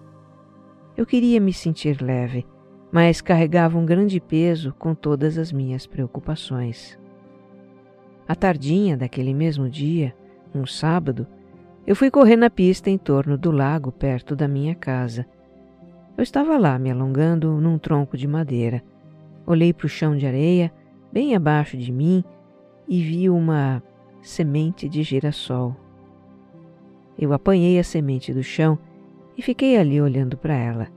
Eu 0.98 1.06
queria 1.06 1.42
me 1.42 1.52
sentir 1.52 2.02
leve, 2.02 2.46
mas 2.90 3.20
carregava 3.20 3.78
um 3.78 3.86
grande 3.86 4.22
peso 4.22 4.74
com 4.80 4.96
todas 4.96 5.38
as 5.38 5.52
minhas 5.52 5.86
preocupações. 5.86 6.98
À 8.26 8.34
tardinha 8.34 8.96
daquele 8.96 9.34
mesmo 9.34 9.70
dia, 9.70 10.16
um 10.54 10.66
sábado, 10.66 11.28
eu 11.86 11.98
fui 11.98 12.10
correr 12.10 12.38
na 12.38 12.50
pista 12.50 12.90
em 12.90 12.98
torno 12.98 13.38
do 13.38 13.52
lago 13.52 13.92
perto 13.92 14.38
da 14.38 14.48
minha 14.48 14.74
casa. 14.74 15.26
Eu 16.18 16.24
estava 16.24 16.58
lá 16.58 16.80
me 16.80 16.90
alongando 16.90 17.60
num 17.60 17.78
tronco 17.78 18.16
de 18.16 18.26
madeira. 18.26 18.82
Olhei 19.46 19.74
para 19.74 19.88
o 19.88 19.90
chão 19.90 20.16
de 20.16 20.26
areia 20.26 20.72
bem 21.12 21.36
abaixo 21.36 21.76
de 21.76 21.92
mim 21.92 22.24
e 22.88 23.02
vi 23.02 23.30
uma 23.30 23.84
semente 24.22 24.88
de 24.88 25.04
girassol. 25.04 25.76
Eu 27.20 27.34
apanhei 27.34 27.78
a 27.78 27.84
semente 27.84 28.34
do 28.34 28.42
chão 28.42 28.80
e 29.38 29.42
fiquei 29.42 29.78
ali 29.78 30.02
olhando 30.02 30.38
para 30.38 30.56
ela. 30.56 30.88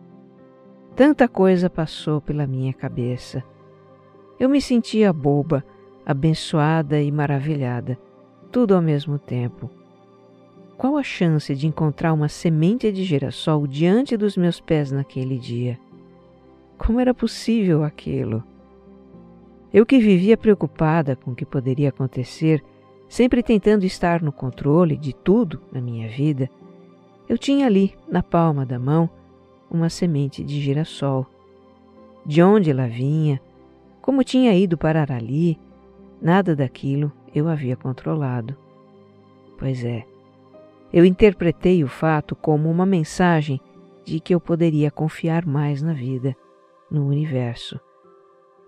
Tanta 0.95 1.29
coisa 1.29 1.71
passou 1.71 2.21
pela 2.21 2.47
minha 2.47 2.73
cabeça. 2.73 3.43
Eu 4.39 4.49
me 4.49 4.61
sentia 4.61 5.13
boba, 5.13 5.65
abençoada 6.05 7.01
e 7.01 7.11
maravilhada, 7.13 7.99
tudo 8.51 8.75
ao 8.75 8.83
mesmo 8.83 9.19
tempo. 9.19 9.71
Qual 10.77 10.97
a 10.97 11.03
chance 11.03 11.55
de 11.55 11.67
encontrar 11.67 12.13
uma 12.13 12.29
semente 12.29 12.91
de 12.93 13.03
girassol 13.03 13.67
diante 13.67 14.17
dos 14.17 14.37
meus 14.37 14.61
pés 14.61 14.93
naquele 14.93 15.39
dia? 15.39 15.79
Como 16.79 17.01
era 17.01 17.13
possível 17.13 17.83
aquilo? 17.83 18.45
Eu 19.73 19.85
que 19.85 19.99
vivia 19.99 20.37
preocupada 20.37 21.15
com 21.17 21.33
o 21.33 21.35
que 21.35 21.45
poderia 21.45 21.89
acontecer, 21.89 22.63
sempre 23.09 23.43
tentando 23.43 23.85
estar 23.85 24.23
no 24.23 24.33
controle 24.33 24.97
de 24.97 25.13
tudo 25.13 25.61
na 25.73 25.81
minha 25.81 26.09
vida, 26.09 26.49
eu 27.29 27.37
tinha 27.37 27.67
ali, 27.67 27.95
na 28.09 28.23
palma 28.23 28.65
da 28.65 28.79
mão, 28.79 29.09
uma 29.71 29.89
semente 29.89 30.43
de 30.43 30.61
girassol. 30.61 31.27
De 32.25 32.43
onde 32.43 32.71
ela 32.71 32.87
vinha, 32.87 33.41
como 34.01 34.25
tinha 34.25 34.55
ido 34.55 34.77
parar 34.77 35.13
ali, 35.13 35.59
nada 36.21 36.57
daquilo 36.57 37.13
eu 37.35 37.49
havia 37.49 37.77
controlado. 37.77 38.57
Pois 39.59 39.85
é, 39.85 40.07
eu 40.93 41.05
interpretei 41.05 41.85
o 41.85 41.89
fato 41.89 42.35
como 42.35 42.71
uma 42.71 42.87
mensagem 42.87 43.61
de 44.05 44.21
que 44.21 44.35
eu 44.35 44.41
poderia 44.41 44.91
confiar 44.91 45.45
mais 45.45 45.83
na 45.83 45.93
vida, 45.93 46.35
no 46.91 47.07
universo 47.07 47.79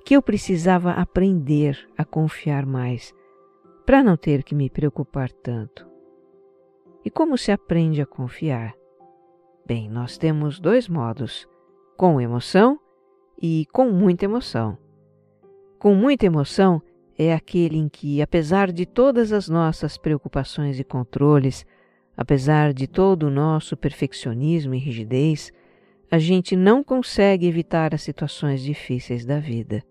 que 0.05 0.17
eu 0.17 0.23
precisava 0.23 0.93
aprender 0.93 1.89
a 1.97 2.05
confiar 2.05 2.67
mais, 2.67 3.15
para 3.87 4.03
não 4.03 4.17
ter 4.17 4.43
que 4.43 4.55
me 4.55 4.69
preocupar 4.69 5.31
tanto. 5.31 5.90
E 7.05 7.11
como 7.11 7.39
se 7.39 7.51
aprende 7.51 8.03
a 8.03 8.07
confiar? 8.07 8.75
Bem, 9.67 9.89
nós 9.89 10.19
temos 10.19 10.61
dois 10.61 10.89
modos: 10.89 11.49
com 11.97 12.21
emoção 12.21 12.79
e 13.41 13.67
com 13.73 13.91
muita 13.91 14.25
emoção. 14.25 14.77
Com 15.79 15.95
muita 15.95 16.27
emoção 16.27 16.83
é 17.17 17.33
aquele 17.33 17.79
em 17.79 17.89
que, 17.89 18.21
apesar 18.21 18.71
de 18.71 18.85
todas 18.85 19.33
as 19.33 19.49
nossas 19.49 19.97
preocupações 19.97 20.79
e 20.79 20.85
controles, 20.85 21.65
apesar 22.17 22.75
de 22.75 22.87
todo 22.87 23.25
o 23.25 23.31
nosso 23.31 23.77
perfeccionismo 23.77 24.75
e 24.75 24.79
rigidez, 24.79 25.51
a 26.11 26.19
gente 26.19 26.57
não 26.57 26.83
consegue 26.85 27.47
evitar 27.47 27.95
as 27.95 28.03
situações 28.03 28.63
difíceis 28.63 29.25
da 29.25 29.39
vida. 29.39 29.83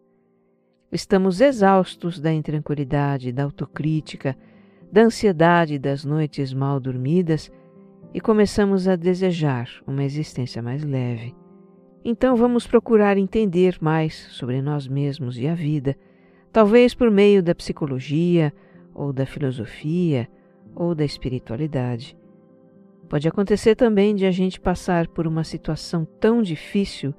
Estamos 0.91 1.39
exaustos 1.39 2.19
da 2.19 2.33
intranquilidade, 2.33 3.31
da 3.31 3.43
autocrítica, 3.43 4.35
da 4.91 5.01
ansiedade 5.01 5.77
das 5.77 6.03
noites 6.03 6.53
mal 6.53 6.79
dormidas 6.79 7.51
e 8.13 8.19
começamos 8.19 8.87
a 8.87 8.95
desejar 8.95 9.69
uma 9.85 10.03
existência 10.03 10.61
mais 10.61 10.83
leve. 10.83 11.35
Então 12.03 12.35
vamos 12.35 12.65
procurar 12.65 13.17
entender 13.17 13.77
mais 13.81 14.15
sobre 14.31 14.61
nós 14.61 14.87
mesmos 14.87 15.37
e 15.37 15.47
a 15.47 15.53
vida, 15.53 15.95
talvez 16.51 16.95
por 16.95 17.11
meio 17.11 17.43
da 17.43 17.53
psicologia, 17.53 18.53
ou 18.93 19.13
da 19.13 19.25
filosofia, 19.25 20.27
ou 20.75 20.95
da 20.95 21.05
espiritualidade. 21.05 22.17
Pode 23.07 23.27
acontecer 23.27 23.75
também 23.75 24.15
de 24.15 24.25
a 24.25 24.31
gente 24.31 24.59
passar 24.59 25.07
por 25.07 25.27
uma 25.27 25.43
situação 25.43 26.05
tão 26.19 26.41
difícil 26.41 27.13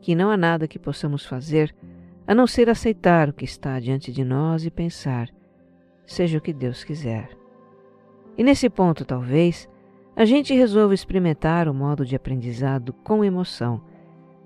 que 0.00 0.14
não 0.14 0.30
há 0.30 0.36
nada 0.36 0.68
que 0.68 0.78
possamos 0.78 1.24
fazer 1.24 1.74
a 2.26 2.34
não 2.34 2.46
ser 2.46 2.68
aceitar 2.68 3.28
o 3.28 3.32
que 3.32 3.44
está 3.44 3.78
diante 3.78 4.12
de 4.12 4.24
nós 4.24 4.66
e 4.66 4.70
pensar, 4.70 5.28
seja 6.06 6.38
o 6.38 6.40
que 6.40 6.52
Deus 6.52 6.84
quiser. 6.84 7.36
E 8.38 8.44
nesse 8.44 8.70
ponto, 8.70 9.04
talvez, 9.04 9.68
a 10.14 10.24
gente 10.24 10.54
resolva 10.54 10.94
experimentar 10.94 11.68
o 11.68 11.74
modo 11.74 12.04
de 12.04 12.14
aprendizado 12.14 12.92
com 12.92 13.24
emoção, 13.24 13.82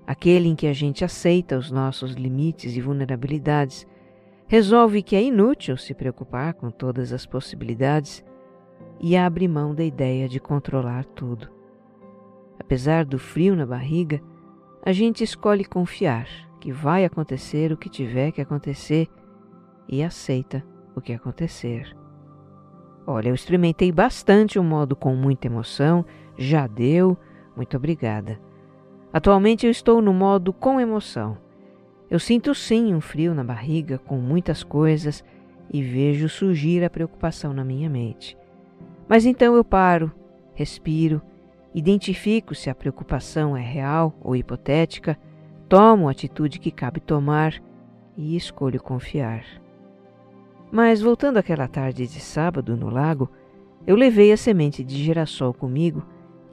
aquele 0.05 0.49
em 0.49 0.55
que 0.55 0.67
a 0.67 0.73
gente 0.73 1.05
aceita 1.05 1.57
os 1.57 1.71
nossos 1.71 2.13
limites 2.13 2.75
e 2.75 2.81
vulnerabilidades, 2.81 3.87
resolve 4.47 5.01
que 5.01 5.15
é 5.15 5.23
inútil 5.23 5.77
se 5.77 5.93
preocupar 5.93 6.53
com 6.55 6.69
todas 6.69 7.13
as 7.13 7.25
possibilidades 7.25 8.23
e 8.99 9.15
abre 9.15 9.47
mão 9.47 9.73
da 9.73 9.83
ideia 9.83 10.27
de 10.27 10.39
controlar 10.39 11.05
tudo. 11.05 11.49
Apesar 12.59 13.05
do 13.05 13.17
frio 13.17 13.55
na 13.55 13.65
barriga, 13.65 14.21
a 14.83 14.91
gente 14.91 15.23
escolhe 15.23 15.63
confiar 15.63 16.27
que 16.59 16.71
vai 16.71 17.05
acontecer 17.05 17.71
o 17.71 17.77
que 17.77 17.89
tiver 17.89 18.31
que 18.31 18.41
acontecer 18.41 19.07
e 19.87 20.03
aceita 20.03 20.63
o 20.95 21.01
que 21.01 21.13
acontecer. 21.13 21.95
Olha, 23.05 23.29
eu 23.29 23.35
experimentei 23.35 23.91
bastante 23.91 24.59
o 24.59 24.63
modo 24.63 24.95
com 24.95 25.15
muita 25.15 25.47
emoção, 25.47 26.05
já 26.37 26.67
deu, 26.67 27.17
muito 27.55 27.75
obrigada. 27.75 28.39
Atualmente 29.11 29.65
eu 29.65 29.71
estou 29.71 30.01
no 30.01 30.13
modo 30.13 30.53
com 30.53 30.79
emoção. 30.79 31.37
Eu 32.09 32.19
sinto 32.19 32.53
sim 32.53 32.93
um 32.93 33.01
frio 33.01 33.33
na 33.33 33.43
barriga 33.43 33.97
com 33.97 34.17
muitas 34.17 34.63
coisas 34.63 35.23
e 35.71 35.81
vejo 35.81 36.27
surgir 36.27 36.83
a 36.83 36.89
preocupação 36.89 37.53
na 37.53 37.63
minha 37.63 37.89
mente. 37.89 38.37
Mas 39.07 39.25
então 39.25 39.55
eu 39.55 39.63
paro, 39.63 40.11
respiro, 40.53 41.21
identifico 41.73 42.53
se 42.53 42.69
a 42.69 42.75
preocupação 42.75 43.55
é 43.55 43.61
real 43.61 44.13
ou 44.21 44.35
hipotética, 44.35 45.17
tomo 45.67 46.07
a 46.07 46.11
atitude 46.11 46.59
que 46.59 46.71
cabe 46.71 46.99
tomar 46.99 47.61
e 48.17 48.35
escolho 48.35 48.81
confiar. 48.81 49.60
Mas 50.71 51.01
voltando 51.01 51.37
àquela 51.37 51.67
tarde 51.67 52.07
de 52.07 52.19
sábado 52.21 52.77
no 52.77 52.89
lago, 52.89 53.29
eu 53.85 53.95
levei 53.95 54.31
a 54.31 54.37
semente 54.37 54.83
de 54.83 55.03
girassol 55.03 55.53
comigo 55.53 56.03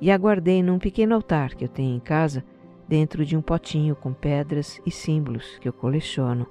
e 0.01 0.11
a 0.11 0.17
guardei 0.17 0.63
num 0.63 0.79
pequeno 0.79 1.15
altar 1.15 1.55
que 1.55 1.65
eu 1.65 1.69
tenho 1.69 1.95
em 1.95 2.01
casa, 2.01 2.45
dentro 2.89 3.25
de 3.25 3.37
um 3.37 3.43
potinho 3.43 3.95
com 3.95 4.13
pedras 4.13 4.81
e 4.85 4.91
símbolos 4.91 5.59
que 5.61 5.69
eu 5.69 5.73
coleciono. 5.73 6.47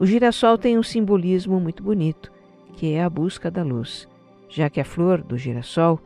O 0.00 0.06
girassol 0.06 0.58
tem 0.58 0.76
um 0.78 0.82
simbolismo 0.82 1.60
muito 1.60 1.82
bonito, 1.82 2.32
que 2.72 2.92
é 2.92 3.04
a 3.04 3.10
busca 3.10 3.50
da 3.50 3.62
luz, 3.62 4.08
já 4.48 4.68
que 4.68 4.80
a 4.80 4.84
flor 4.84 5.22
do 5.22 5.38
girassol 5.38 6.00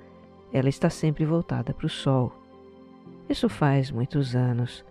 ela 0.53 0.69
está 0.69 0.91
sempre 0.91 1.25
voltada 1.25 1.73
para 1.73 1.87
o 1.87 1.91
sol. 1.91 2.33
Isso 3.29 3.49
faz 3.49 3.91
muitos 3.91 4.35
anos. 4.35 4.85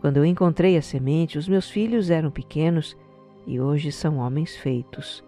Quando 0.00 0.18
eu 0.18 0.24
encontrei 0.24 0.76
a 0.76 0.82
semente, 0.82 1.38
os 1.38 1.48
meus 1.48 1.70
filhos 1.70 2.10
eram 2.10 2.30
pequenos 2.30 2.96
e 3.46 3.60
hoje 3.60 3.90
são 3.90 4.18
homens 4.18 4.56
feitos. 4.56 5.24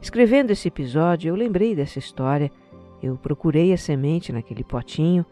Escrevendo 0.00 0.50
esse 0.50 0.68
episódio, 0.68 1.28
eu 1.28 1.34
lembrei 1.34 1.74
dessa 1.74 1.98
história. 1.98 2.50
Eu 3.02 3.16
procurei 3.16 3.72
a 3.72 3.76
semente 3.76 4.32
naquele 4.32 4.64
potinho, 4.64 5.24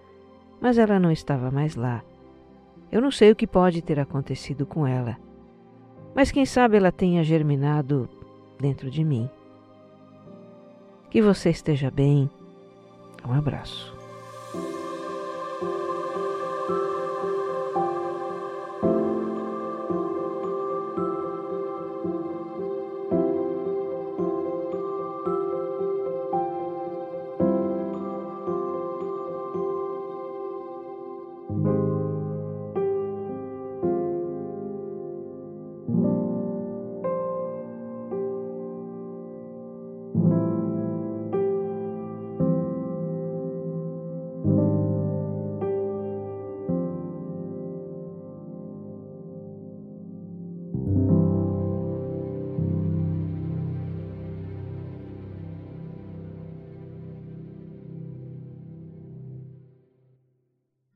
mas 0.60 0.78
ela 0.78 0.98
não 0.98 1.10
estava 1.10 1.50
mais 1.50 1.76
lá. 1.76 2.02
Eu 2.90 3.00
não 3.00 3.10
sei 3.10 3.30
o 3.30 3.36
que 3.36 3.46
pode 3.46 3.82
ter 3.82 3.98
acontecido 3.98 4.64
com 4.64 4.86
ela, 4.86 5.16
mas 6.14 6.30
quem 6.30 6.46
sabe 6.46 6.76
ela 6.76 6.92
tenha 6.92 7.24
germinado 7.24 8.08
dentro 8.60 8.90
de 8.90 9.02
mim. 9.02 9.28
Que 11.10 11.20
você 11.20 11.50
esteja 11.50 11.90
bem. 11.90 12.30
Um 13.26 13.32
abraço. 13.32 13.93